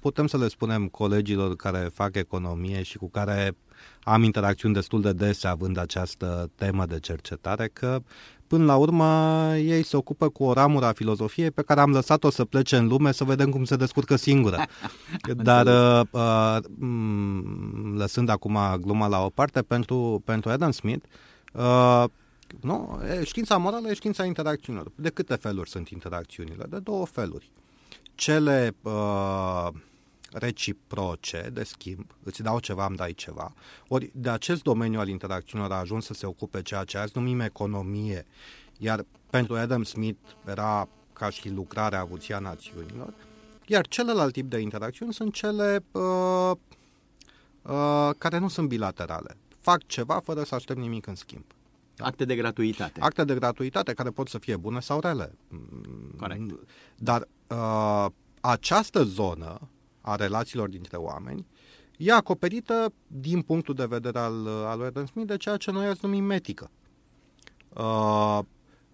putem 0.00 0.26
să 0.26 0.38
le 0.38 0.48
spunem 0.48 0.86
colegilor 0.86 1.56
care 1.56 1.90
fac 1.92 2.16
economie 2.16 2.82
și 2.82 2.96
cu 2.96 3.10
care 3.10 3.56
am 4.04 4.22
interacțiuni 4.22 4.74
destul 4.74 5.00
de 5.00 5.12
dese 5.12 5.46
având 5.46 5.78
această 5.78 6.50
temă 6.54 6.86
de 6.86 6.98
cercetare, 6.98 7.70
că 7.72 8.00
până 8.46 8.64
la 8.64 8.76
urmă 8.76 9.04
ei 9.56 9.82
se 9.82 9.96
ocupă 9.96 10.28
cu 10.28 10.44
o 10.44 10.52
ramură 10.52 10.86
a 10.86 10.92
filozofiei 10.92 11.50
pe 11.50 11.62
care 11.62 11.80
am 11.80 11.90
lăsat-o 11.90 12.30
să 12.30 12.44
plece 12.44 12.76
în 12.76 12.86
lume 12.86 13.12
să 13.12 13.24
vedem 13.24 13.50
cum 13.50 13.64
se 13.64 13.76
descurcă 13.76 14.16
singură. 14.16 14.64
Dar 15.36 15.66
uh, 15.66 16.06
uh, 16.10 16.58
lăsând 17.94 18.28
acum 18.28 18.58
gluma 18.80 19.06
la 19.06 19.24
o 19.24 19.28
parte, 19.28 19.62
pentru, 19.62 20.22
pentru 20.24 20.50
Adam 20.50 20.70
Smith, 20.70 21.04
uh, 21.52 22.04
nu? 22.60 23.00
știința 23.22 23.56
morală 23.56 23.88
e 23.88 23.94
știința 23.94 24.24
interacțiunilor. 24.24 24.92
De 24.94 25.08
câte 25.08 25.34
feluri 25.34 25.70
sunt 25.70 25.88
interacțiunile? 25.88 26.64
De 26.68 26.78
două 26.78 27.06
feluri. 27.06 27.50
Cele 28.14 28.74
uh, 28.82 29.68
reciproce 30.34 31.50
de 31.52 31.62
schimb, 31.62 32.14
îți 32.22 32.42
dau 32.42 32.58
ceva, 32.58 32.86
îmi 32.86 32.96
dai 32.96 33.12
ceva. 33.12 33.52
Ori 33.88 34.10
de 34.14 34.30
acest 34.30 34.62
domeniu 34.62 34.98
al 34.98 35.08
interacțiunilor 35.08 35.72
a 35.72 35.78
ajuns 35.78 36.04
să 36.04 36.14
se 36.14 36.26
ocupe 36.26 36.62
ceea 36.62 36.84
ce 36.84 36.98
azi 36.98 37.12
numim 37.14 37.40
economie, 37.40 38.26
iar 38.78 39.04
pentru 39.30 39.54
Adam 39.56 39.82
Smith 39.82 40.30
era 40.46 40.88
ca 41.12 41.30
și 41.30 41.48
lucrarea 41.48 42.00
avuția 42.00 42.38
națiunilor, 42.38 43.14
iar 43.66 43.86
celălalt 43.86 44.32
tip 44.32 44.50
de 44.50 44.58
interacțiuni 44.58 45.12
sunt 45.12 45.32
cele 45.32 45.84
uh, 45.92 46.50
uh, 47.62 48.10
care 48.18 48.38
nu 48.38 48.48
sunt 48.48 48.68
bilaterale. 48.68 49.36
Fac 49.60 49.86
ceva 49.86 50.20
fără 50.24 50.42
să 50.42 50.54
aștept 50.54 50.78
nimic 50.78 51.06
în 51.06 51.14
schimb. 51.14 51.44
Da? 51.96 52.04
Acte 52.04 52.24
de 52.24 52.36
gratuitate. 52.36 53.00
Acte 53.00 53.24
de 53.24 53.34
gratuitate 53.34 53.92
care 53.92 54.10
pot 54.10 54.28
să 54.28 54.38
fie 54.38 54.56
bune 54.56 54.80
sau 54.80 55.00
rele. 55.00 55.34
Corect. 56.16 56.40
Dar 56.96 57.28
uh, 57.46 58.06
această 58.40 59.02
zonă 59.02 59.68
a 60.04 60.14
relațiilor 60.14 60.68
dintre 60.68 60.96
oameni, 60.96 61.46
e 61.96 62.12
acoperită 62.12 62.92
din 63.06 63.42
punctul 63.42 63.74
de 63.74 63.84
vedere 63.84 64.18
al, 64.18 64.46
al 64.46 64.78
lui 64.78 64.86
Adam 64.86 65.06
Smith 65.06 65.28
de 65.28 65.36
ceea 65.36 65.56
ce 65.56 65.70
noi 65.70 65.86
azi 65.86 65.98
numim 66.02 66.30
etică. 66.30 66.70
Uh, 67.74 68.38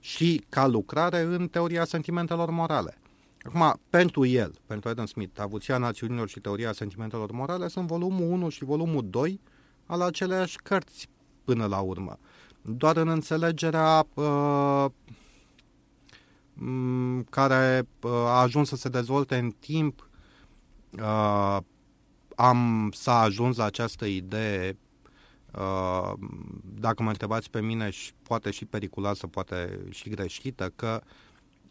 și 0.00 0.44
ca 0.48 0.66
lucrare 0.66 1.20
în 1.20 1.48
teoria 1.48 1.84
sentimentelor 1.84 2.50
morale. 2.50 2.98
Acum, 3.42 3.80
pentru 3.90 4.24
el, 4.24 4.54
pentru 4.66 4.88
Adam 4.88 5.06
Smith, 5.06 5.40
Avuția 5.40 5.78
Națiunilor 5.78 6.28
și 6.28 6.40
Teoria 6.40 6.72
Sentimentelor 6.72 7.30
Morale 7.30 7.68
sunt 7.68 7.86
volumul 7.86 8.30
1 8.30 8.48
și 8.48 8.64
volumul 8.64 9.06
2 9.10 9.40
al 9.86 10.00
aceleași 10.00 10.56
cărți 10.56 11.08
până 11.44 11.66
la 11.66 11.78
urmă. 11.78 12.18
Doar 12.62 12.96
în 12.96 13.08
înțelegerea 13.08 14.06
uh, 14.14 14.86
care 17.30 17.88
uh, 18.02 18.10
a 18.10 18.40
ajuns 18.40 18.68
să 18.68 18.76
se 18.76 18.88
dezvolte 18.88 19.36
în 19.36 19.50
timp 19.50 20.09
uh, 20.98 21.58
am 22.36 22.90
s-a 22.94 23.20
ajuns 23.20 23.56
la 23.56 23.64
această 23.64 24.06
idee 24.06 24.76
uh, 25.54 26.12
dacă 26.62 27.02
mă 27.02 27.08
întrebați 27.08 27.50
pe 27.50 27.60
mine 27.60 27.90
și 27.90 28.12
poate 28.22 28.50
și 28.50 28.64
periculoasă, 28.64 29.26
poate 29.26 29.86
și 29.90 30.08
greșită, 30.08 30.72
că 30.76 31.00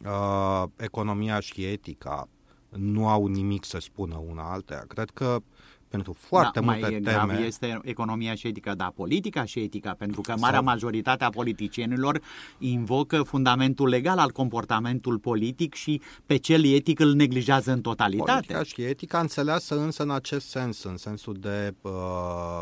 uh, 0.05 0.63
economia 0.77 1.39
și 1.39 1.65
etica 1.65 2.27
nu 2.69 3.07
au 3.07 3.25
nimic 3.25 3.65
să 3.65 3.79
spună 3.79 4.23
una 4.27 4.51
altea. 4.51 4.85
Cred 4.87 5.09
că 5.09 5.41
pentru 5.89 6.13
foarte 6.13 6.59
da, 6.59 6.65
multe 6.65 6.81
mai 6.81 7.01
teme. 7.01 7.11
grav 7.11 7.43
este 7.43 7.79
economia 7.83 8.35
și 8.35 8.47
etica, 8.47 8.75
da, 8.75 8.91
politica 8.95 9.45
și 9.45 9.59
etica, 9.59 9.95
pentru 9.97 10.21
că 10.21 10.33
marea 10.37 10.57
Sau... 10.57 10.63
majoritate 10.63 11.23
a 11.23 11.29
politicienilor 11.29 12.21
invocă 12.57 13.23
fundamentul 13.23 13.87
legal 13.87 14.17
al 14.17 14.31
comportamentului 14.31 15.19
politic 15.19 15.73
și 15.73 16.01
pe 16.25 16.37
cel 16.37 16.65
etic 16.65 16.99
îl 16.99 17.13
neglijează 17.13 17.71
în 17.71 17.81
totalitate. 17.81 18.31
Politica 18.31 18.63
și 18.63 18.81
etica 18.81 19.19
înțeleasă 19.19 19.79
însă 19.79 20.03
în 20.03 20.11
acest 20.11 20.47
sens, 20.49 20.83
în 20.83 20.97
sensul 20.97 21.33
de 21.33 21.73
uh, 21.81 22.61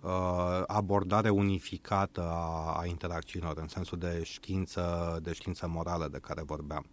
uh, 0.00 0.62
abordare 0.66 1.28
unificată 1.28 2.20
a, 2.20 2.76
a 2.80 2.86
interacțiunilor, 2.86 3.58
în 3.58 3.68
sensul 3.68 3.98
de 3.98 4.20
știință, 4.24 5.18
de 5.22 5.32
știință 5.32 5.68
morală 5.68 6.08
de 6.10 6.18
care 6.22 6.42
vorbeam. 6.46 6.86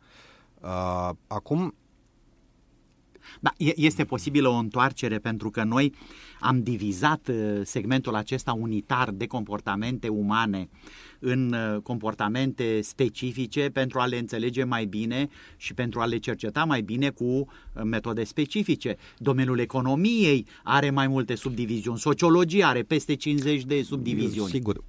Uh, 0.60 1.10
acum, 1.28 1.76
da, 3.40 3.54
este 3.58 4.04
posibilă 4.04 4.48
o 4.48 4.54
întoarcere 4.54 5.20
pentru 5.20 5.50
că 5.50 5.64
noi 5.64 5.94
am 6.40 6.64
divizat 6.64 7.28
uh, 7.28 7.62
segmentul 7.64 8.16
acesta 8.16 8.54
unitar 8.54 9.12
de 9.12 9.28
comportamente 9.28 10.08
umane 10.08 10.70
în 11.20 11.54
uh, 11.54 11.82
comportamente 11.82 12.82
specifice 12.82 13.70
pentru 13.70 14.00
a 14.00 14.06
le 14.06 14.18
înțelege 14.18 14.64
mai 14.64 14.86
bine 14.86 15.30
și 15.58 15.74
pentru 15.74 16.00
a 16.00 16.06
le 16.06 16.18
cerceta 16.18 16.64
mai 16.64 16.82
bine 16.82 17.10
cu 17.10 17.24
uh, 17.24 17.46
metode 17.84 18.24
specifice. 18.24 18.98
Domeniul 19.18 19.60
economiei 19.60 20.46
are 20.64 20.90
mai 20.90 21.08
multe 21.08 21.36
subdiviziuni, 21.36 22.00
sociologia 22.00 22.68
are 22.68 22.84
peste 22.84 23.16
50 23.16 23.64
de 23.64 23.82
subdiviziuni. 23.82 24.50
Sigur, 24.50 24.84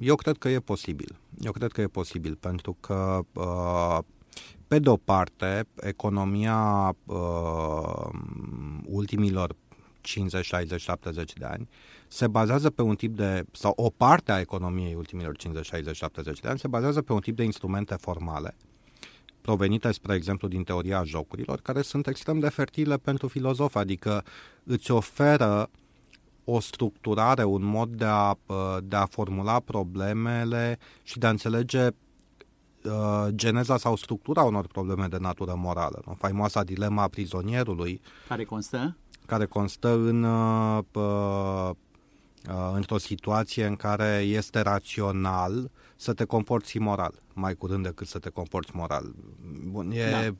eu 0.00 0.14
cred 0.14 0.36
că 0.36 0.48
e 0.48 0.58
posibil. 0.58 1.16
Eu 1.40 1.52
cred 1.52 1.72
că 1.72 1.80
e 1.80 1.86
posibil 1.86 2.36
pentru 2.40 2.76
că 2.80 3.24
pe 4.72 4.78
de 4.78 4.88
o 4.88 4.96
parte, 4.96 5.64
economia 5.80 6.96
uh, 7.06 8.08
ultimilor 8.84 9.54
50, 10.00 10.44
60, 10.44 10.80
70 10.80 11.32
de 11.32 11.44
ani 11.44 11.68
se 12.08 12.26
bazează 12.26 12.70
pe 12.70 12.82
un 12.82 12.94
tip 12.94 13.16
de, 13.16 13.44
sau 13.50 13.72
o 13.76 13.90
parte 13.90 14.32
a 14.32 14.40
economiei 14.40 14.94
ultimilor 14.94 15.36
50, 15.36 15.66
60, 15.66 15.96
70 15.96 16.40
de 16.40 16.48
ani 16.48 16.58
se 16.58 16.68
bazează 16.68 17.02
pe 17.02 17.12
un 17.12 17.20
tip 17.20 17.36
de 17.36 17.42
instrumente 17.42 17.94
formale 17.94 18.54
provenite, 19.40 19.92
spre 19.92 20.14
exemplu, 20.14 20.48
din 20.48 20.62
teoria 20.62 21.04
jocurilor, 21.04 21.60
care 21.60 21.82
sunt 21.82 22.06
extrem 22.06 22.38
de 22.38 22.48
fertile 22.48 22.96
pentru 22.96 23.28
filozof, 23.28 23.74
adică 23.74 24.24
îți 24.64 24.90
oferă 24.90 25.70
o 26.44 26.60
structurare, 26.60 27.44
un 27.44 27.64
mod 27.64 27.88
de 27.88 28.04
a, 28.04 28.38
de 28.82 28.96
a 28.96 29.06
formula 29.06 29.60
problemele 29.60 30.78
și 31.02 31.18
de 31.18 31.26
a 31.26 31.30
înțelege 31.30 31.88
uh, 32.84 33.26
geneza 33.28 33.76
sau 33.76 33.96
structura 33.96 34.42
unor 34.42 34.66
probleme 34.66 35.06
de 35.06 35.16
natură 35.20 35.54
morală. 35.56 36.02
Nu? 36.06 36.14
Faimoasa 36.18 36.64
dilema 36.64 37.08
prizonierului. 37.08 38.00
Care 38.28 38.44
constă? 38.44 38.96
Care 39.26 39.46
constă 39.46 39.88
în 39.88 40.22
uh, 40.22 40.82
uh, 40.92 41.70
într-o 42.74 42.98
situație 42.98 43.66
în 43.66 43.76
care 43.76 44.18
este 44.18 44.60
rațional 44.60 45.70
să 45.96 46.12
te 46.12 46.24
comporți 46.24 46.78
moral, 46.78 47.14
mai 47.32 47.54
curând 47.54 47.82
decât 47.82 48.06
să 48.06 48.18
te 48.18 48.28
comporți 48.28 48.70
moral. 48.74 49.14
Bun, 49.70 49.90
e, 49.90 50.10
da. 50.10 50.34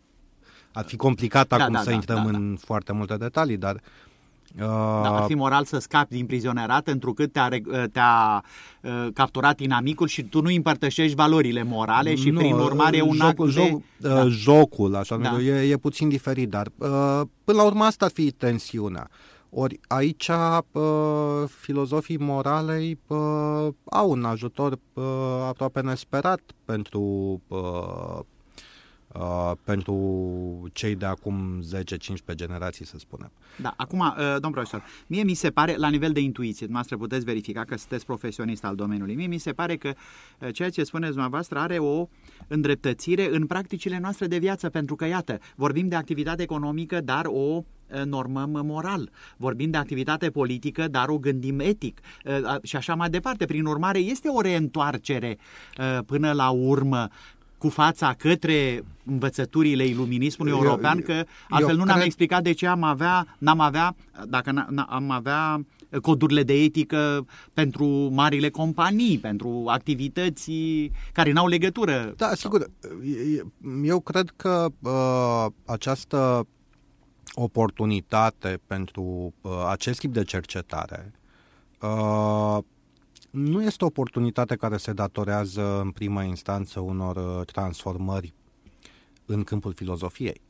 ar 0.72 0.84
fi 0.84 0.96
complicat 0.96 1.46
da, 1.46 1.56
acum 1.56 1.72
da, 1.72 1.80
să 1.80 1.88
da, 1.88 1.94
intrăm 1.94 2.24
da, 2.24 2.30
da. 2.30 2.36
în 2.36 2.56
foarte 2.60 2.92
multe 2.92 3.16
detalii, 3.16 3.56
dar 3.56 3.74
Uh, 3.74 4.11
da, 4.56 5.16
ar 5.16 5.24
fi 5.26 5.34
moral 5.34 5.64
să 5.64 5.78
scapi 5.78 6.14
din 6.14 6.26
prizionerat 6.26 6.88
întrucât 6.88 7.32
te-a, 7.32 7.48
te-a 7.92 8.44
uh, 8.82 9.06
capturat 9.14 9.60
inamicul 9.60 10.06
și 10.06 10.22
tu 10.22 10.40
nu 10.40 10.50
împărtășești 10.54 11.14
valorile 11.14 11.62
morale 11.62 12.14
și 12.14 12.30
nu, 12.30 12.38
prin 12.38 12.54
urmare 12.54 12.96
e 12.96 13.02
un 13.02 13.16
jocul, 13.16 13.46
act 13.46 13.54
joc, 13.54 13.66
de... 13.66 14.08
Uh, 14.08 14.14
da. 14.14 14.28
Jocul, 14.28 14.94
așa, 14.94 15.16
da. 15.16 15.40
e, 15.40 15.70
e 15.70 15.76
puțin 15.76 16.08
diferit, 16.08 16.48
dar 16.48 16.66
uh, 16.76 17.20
până 17.44 17.58
la 17.58 17.64
urmă 17.64 17.84
asta 17.84 18.04
ar 18.04 18.10
fi 18.10 18.30
tensiunea. 18.30 19.08
Ori 19.54 19.80
aici 19.88 20.28
uh, 20.72 20.82
filozofii 21.60 22.18
moralei 22.18 22.98
uh, 23.06 23.18
au 23.84 24.10
un 24.10 24.24
ajutor 24.24 24.78
uh, 24.92 25.04
aproape 25.48 25.80
nesperat 25.80 26.40
pentru 26.64 27.00
uh, 27.48 28.18
Uh, 29.14 29.52
pentru 29.64 29.94
cei 30.72 30.94
de 30.94 31.06
acum 31.06 31.60
10-15 32.32 32.34
generații, 32.34 32.86
să 32.86 32.98
spunem. 32.98 33.30
Da, 33.60 33.74
acum, 33.76 33.98
uh, 33.98 34.36
domn 34.40 34.52
profesor, 34.52 34.82
mie 35.06 35.22
mi 35.22 35.34
se 35.34 35.50
pare, 35.50 35.76
la 35.76 35.88
nivel 35.88 36.12
de 36.12 36.20
intuiție, 36.20 36.66
dumneavoastră 36.66 36.96
puteți 36.96 37.24
verifica 37.24 37.64
că 37.64 37.76
sunteți 37.76 38.06
profesionist 38.06 38.64
al 38.64 38.74
domeniului, 38.74 39.14
mie 39.14 39.26
mi 39.26 39.38
se 39.38 39.52
pare 39.52 39.76
că 39.76 39.92
uh, 40.38 40.48
ceea 40.52 40.70
ce 40.70 40.84
spuneți 40.84 41.10
dumneavoastră 41.10 41.58
are 41.58 41.78
o 41.78 42.08
îndreptățire 42.48 43.28
în 43.34 43.46
practicile 43.46 43.98
noastre 43.98 44.26
de 44.26 44.38
viață, 44.38 44.68
pentru 44.68 44.96
că, 44.96 45.06
iată, 45.06 45.38
vorbim 45.56 45.88
de 45.88 45.96
activitate 45.96 46.42
economică, 46.42 47.00
dar 47.00 47.24
o 47.26 47.64
normăm 48.04 48.60
moral. 48.64 49.10
Vorbim 49.36 49.70
de 49.70 49.76
activitate 49.76 50.30
politică, 50.30 50.88
dar 50.88 51.08
o 51.08 51.18
gândim 51.18 51.60
etic 51.60 52.00
și 52.62 52.76
așa 52.76 52.94
mai 52.94 53.10
departe. 53.10 53.44
Prin 53.44 53.64
urmare, 53.64 53.98
este 53.98 54.28
o 54.28 54.40
reîntoarcere 54.40 55.38
până 56.06 56.32
la 56.32 56.50
urmă 56.50 57.08
cu 57.62 57.68
fața 57.68 58.14
către 58.18 58.84
învățăturile 59.04 59.84
iluminismului 59.84 60.52
eu, 60.52 60.58
european, 60.58 61.00
că 61.00 61.24
altfel 61.48 61.76
nu 61.76 61.84
ne-am 61.84 61.96
cred... 61.96 62.06
explicat 62.06 62.42
de 62.42 62.52
ce 62.52 62.66
am 62.66 62.82
avea, 62.82 63.36
n-am 63.38 63.60
avea, 63.60 63.94
dacă 64.28 64.66
am 64.88 65.10
avea 65.10 65.64
codurile 66.00 66.42
de 66.42 66.52
etică 66.52 67.26
pentru 67.54 67.86
marile 68.12 68.50
companii, 68.50 69.18
pentru 69.18 69.64
activități 69.66 70.52
care 71.12 71.32
n-au 71.32 71.46
legătură. 71.46 72.14
Da, 72.16 72.34
sigur. 72.34 72.70
Eu 73.84 74.00
cred 74.00 74.32
că 74.36 74.66
uh, 74.80 75.46
această 75.64 76.46
oportunitate 77.34 78.60
pentru 78.66 79.32
uh, 79.40 79.50
acest 79.70 79.98
tip 79.98 80.12
de 80.12 80.24
cercetare 80.24 81.12
uh, 81.80 82.58
nu 83.32 83.62
este 83.62 83.84
o 83.84 83.86
oportunitate 83.86 84.56
care 84.56 84.76
se 84.76 84.92
datorează 84.92 85.80
în 85.80 85.90
prima 85.90 86.22
instanță 86.22 86.80
unor 86.80 87.16
uh, 87.16 87.46
transformări 87.46 88.34
în 89.26 89.44
câmpul 89.44 89.72
filozofiei. 89.72 90.40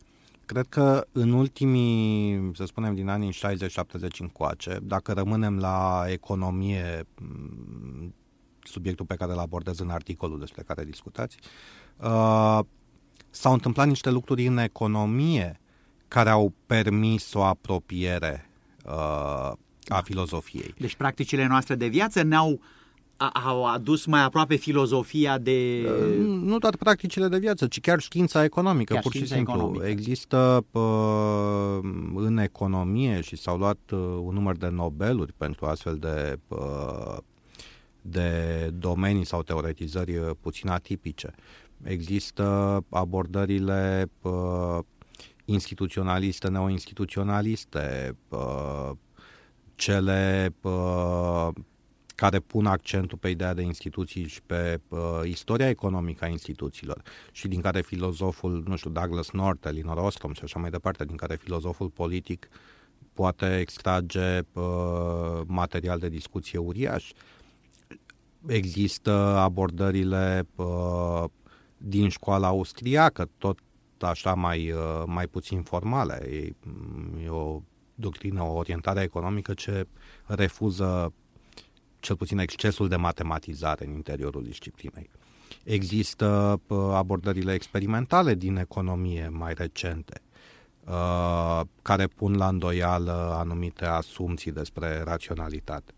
Cred 0.47 0.66
că 0.68 1.07
în 1.12 1.33
ultimii, 1.33 2.51
să 2.55 2.64
spunem, 2.64 2.95
din 2.95 3.09
anii 3.09 3.33
60-70 3.33 4.18
încoace, 4.18 4.79
dacă 4.83 5.12
rămânem 5.12 5.59
la 5.59 6.05
economie, 6.09 7.07
mm, 7.21 8.14
subiectul 8.62 9.07
pe 9.07 9.14
care 9.14 9.33
îl 9.33 9.38
abordez 9.38 9.79
în 9.79 9.90
articolul 9.90 10.38
despre 10.38 10.62
care 10.62 10.85
discutați, 10.85 11.37
uh, 11.97 12.59
s-au 13.31 13.53
întâmplat 13.53 13.87
niște 13.87 14.11
lucruri 14.11 14.47
în 14.47 14.59
economie 14.59 15.61
care 16.09 16.31
au 16.31 16.53
permis 16.66 17.33
o 17.35 17.42
apropiere 17.42 18.51
uh, 18.85 19.53
a 19.88 20.01
filozofiei. 20.01 20.75
Deci 20.79 20.95
practicile 20.95 21.47
noastre 21.47 21.75
de 21.75 21.87
viață 21.87 22.23
ne-au 22.23 22.61
au 23.45 23.66
adus 23.66 24.07
mai 24.07 24.23
aproape 24.23 24.55
filozofia 24.55 25.38
de... 25.38 25.88
Nu 26.21 26.59
doar 26.59 26.77
practicile 26.77 27.29
de 27.29 27.38
viață, 27.38 27.66
ci 27.66 27.81
chiar 27.81 28.01
știința 28.01 28.45
economică, 28.45 28.92
chiar 28.92 29.03
pur 29.03 29.12
și 29.12 29.27
simplu. 29.27 29.53
Economică. 29.53 29.87
Există 29.87 30.64
uh, 30.71 31.79
în 32.14 32.38
economie 32.38 33.21
și 33.21 33.37
s-au 33.37 33.57
luat 33.57 33.79
uh, 33.92 33.99
un 33.99 34.35
număr 34.35 34.57
de 34.57 34.68
Nobeluri 34.68 35.33
pentru 35.37 35.66
astfel 35.66 35.97
de, 35.97 36.38
uh, 36.49 37.16
de 38.01 38.71
domenii 38.79 39.27
sau 39.27 39.42
teoretizări 39.42 40.12
puțin 40.40 40.68
atipice. 40.68 41.35
Există 41.83 42.85
abordările 42.88 44.11
uh, 44.23 44.79
instituționaliste, 45.45 46.49
neoinstituționaliste, 46.49 48.16
uh, 48.29 48.90
cele 49.74 50.54
uh, 50.61 51.48
care 52.14 52.38
pun 52.38 52.66
accentul 52.66 53.18
pe 53.18 53.28
ideea 53.28 53.54
de 53.54 53.62
instituții 53.62 54.26
și 54.26 54.42
pe 54.42 54.80
uh, 54.88 54.98
istoria 55.24 55.68
economică 55.68 56.24
a 56.24 56.28
instituțiilor 56.28 57.02
și 57.32 57.48
din 57.48 57.61
care 57.61 57.80
filozoful, 57.80 58.62
nu 58.66 58.76
știu, 58.76 58.90
Douglas 58.90 59.30
North, 59.30 59.66
Elinor 59.66 59.96
Ostrom 59.96 60.32
și 60.32 60.40
așa 60.42 60.58
mai 60.58 60.70
departe, 60.70 61.04
din 61.04 61.16
care 61.16 61.37
filozoful 61.37 61.88
politic 61.88 62.48
poate 63.12 63.58
extrage 63.58 64.38
uh, 64.52 65.40
material 65.46 65.98
de 65.98 66.08
discuție 66.08 66.58
uriaș. 66.58 67.12
Există 68.46 69.12
abordările 69.38 70.46
uh, 70.54 71.24
din 71.76 72.08
școala 72.08 72.46
austriacă, 72.46 73.28
tot 73.38 73.58
așa 73.98 74.35
mai, 74.35 74.70
uh, 74.70 75.02
mai 75.06 75.26
puțin 75.26 75.62
formale. 75.62 76.28
E, 76.30 76.54
e 77.24 77.28
o 77.28 77.61
doctrină, 78.02 78.42
o 78.42 78.52
orientare 78.52 79.02
economică 79.02 79.54
ce 79.54 79.86
refuză 80.26 81.12
cel 82.00 82.16
puțin 82.16 82.38
excesul 82.38 82.88
de 82.88 82.96
matematizare 82.96 83.86
în 83.86 83.92
interiorul 83.92 84.42
disciplinei. 84.42 85.10
Există 85.64 86.60
abordările 86.92 87.52
experimentale 87.52 88.34
din 88.34 88.56
economie 88.56 89.28
mai 89.28 89.54
recente, 89.54 90.20
uh, 90.84 91.60
care 91.82 92.06
pun 92.06 92.36
la 92.36 92.48
îndoială 92.48 93.34
anumite 93.38 93.84
asumții 93.84 94.52
despre 94.52 95.02
raționalitate. 95.04 95.92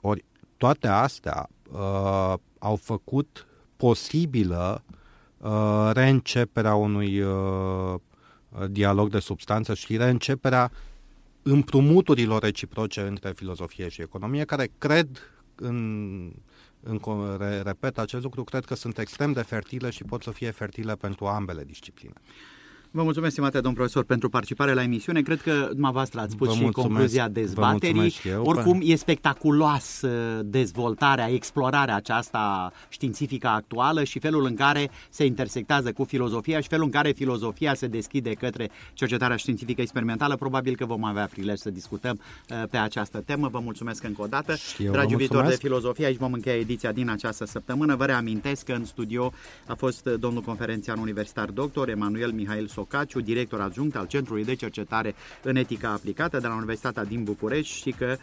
Ori 0.00 0.24
toate 0.56 0.88
astea 0.88 1.48
uh, 1.72 2.34
au 2.58 2.76
făcut 2.76 3.46
posibilă 3.76 4.84
uh, 5.38 5.90
reînceperea 5.92 6.74
unui 6.74 7.20
uh, 7.20 7.94
dialog 8.68 9.10
de 9.10 9.18
substanță 9.18 9.74
și 9.74 9.96
reînceperea 9.96 10.70
împrumuturilor 11.44 12.42
reciproce 12.42 13.00
între 13.00 13.32
filozofie 13.32 13.88
și 13.88 14.00
economie, 14.00 14.44
care 14.44 14.70
cred 14.78 15.08
în, 15.54 16.32
în 16.82 17.00
repet 17.62 17.98
acest 17.98 18.22
lucru, 18.22 18.44
cred 18.44 18.64
că 18.64 18.74
sunt 18.74 18.98
extrem 18.98 19.32
de 19.32 19.42
fertile 19.42 19.90
și 19.90 20.04
pot 20.04 20.22
să 20.22 20.30
fie 20.30 20.50
fertile 20.50 20.94
pentru 20.94 21.26
ambele 21.26 21.64
discipline. 21.64 22.12
Vă 22.96 23.02
mulțumesc, 23.02 23.32
stimate 23.32 23.60
domn 23.60 23.74
profesor, 23.74 24.04
pentru 24.04 24.28
participare 24.28 24.72
la 24.72 24.82
emisiune. 24.82 25.22
Cred 25.22 25.40
că 25.40 25.68
dumneavoastră 25.70 26.20
ați 26.20 26.32
spus 26.32 26.48
Vă 26.48 26.54
și 26.54 26.60
mulțumesc. 26.62 26.88
concluzia 26.88 27.28
dezbaterii. 27.28 28.14
Eu, 28.24 28.44
Oricum, 28.44 28.80
e 28.84 28.94
spectaculoasă 28.96 30.08
dezvoltarea, 30.44 31.30
explorarea 31.30 31.94
aceasta 31.94 32.72
științifică 32.88 33.46
actuală 33.46 34.04
și 34.04 34.18
felul 34.18 34.44
în 34.44 34.54
care 34.54 34.90
se 35.10 35.24
intersectează 35.24 35.92
cu 35.92 36.04
filozofia 36.04 36.60
și 36.60 36.68
felul 36.68 36.84
în 36.84 36.90
care 36.90 37.10
filozofia 37.10 37.74
se 37.74 37.86
deschide 37.86 38.32
către 38.32 38.70
cercetarea 38.92 39.36
științifică 39.36 39.80
experimentală. 39.80 40.36
Probabil 40.36 40.76
că 40.76 40.84
vom 40.84 41.04
avea 41.04 41.26
prilej 41.26 41.58
să 41.58 41.70
discutăm 41.70 42.20
uh, 42.50 42.62
pe 42.70 42.76
această 42.76 43.22
temă. 43.26 43.48
Vă 43.48 43.58
mulțumesc 43.58 44.04
încă 44.04 44.22
o 44.22 44.26
dată. 44.26 44.54
Dragi 44.90 45.12
iubitori 45.12 45.48
de 45.48 45.56
filozofie, 45.56 46.06
aici 46.06 46.18
vom 46.18 46.32
încheia 46.32 46.56
ediția 46.56 46.92
din 46.92 47.10
această 47.10 47.44
săptămână. 47.46 47.94
Vă 47.96 48.04
reamintesc 48.04 48.64
că 48.64 48.72
în 48.72 48.84
studio 48.84 49.32
a 49.66 49.74
fost 49.74 50.04
domnul 50.04 50.42
conferențian 50.42 50.98
universitar 50.98 51.50
doctor 51.50 51.88
Emanuel 51.88 52.32
Mihail 52.32 52.66
Sofia 52.66 52.82
Tocaciu, 52.84 53.20
director 53.20 53.60
adjunct 53.60 53.96
al 53.96 54.06
Centrului 54.06 54.44
de 54.44 54.54
Cercetare 54.54 55.14
în 55.42 55.56
Etica 55.56 55.90
Aplicată 55.90 56.38
de 56.38 56.46
la 56.46 56.54
Universitatea 56.54 57.04
din 57.04 57.24
București 57.24 57.76
și 57.76 57.90
că 57.90 58.16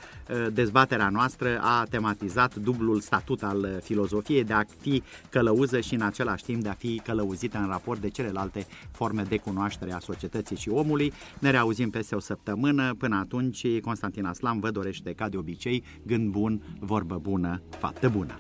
dezbaterea 0.54 1.10
noastră 1.10 1.60
a 1.62 1.86
tematizat 1.90 2.56
dublul 2.56 3.00
statut 3.00 3.44
al 3.44 3.80
filozofiei 3.84 4.44
de 4.44 4.54
a 4.54 4.64
fi 4.80 5.04
călăuză 5.30 5.80
și 5.80 5.94
în 5.94 6.02
același 6.02 6.44
timp 6.44 6.64
de 6.64 6.70
a 6.70 6.74
fi 6.74 7.02
călăuzită 7.04 7.58
în 7.58 7.68
raport 7.68 8.02
de 8.02 8.10
celelalte 8.10 8.66
forme 8.92 9.24
de 9.24 9.38
cunoaștere 9.38 9.94
a 9.94 10.00
societății 10.00 10.56
și 10.56 10.70
omului. 10.70 11.14
Ne 11.40 11.50
reauzim 11.50 11.90
peste 11.90 12.16
o 12.16 12.20
săptămână. 12.20 12.94
Până 12.94 13.16
atunci, 13.16 13.80
Constantin 13.80 14.26
Aslam 14.26 14.60
vă 14.60 14.72
dorește, 14.72 15.14
ca 15.14 15.30
de 15.30 15.38
obicei, 15.38 15.84
gând 16.06 16.32
bun, 16.32 16.62
vorbă 16.80 17.20
bună, 17.22 17.62
faptă 17.80 18.10
bună. 18.10 18.36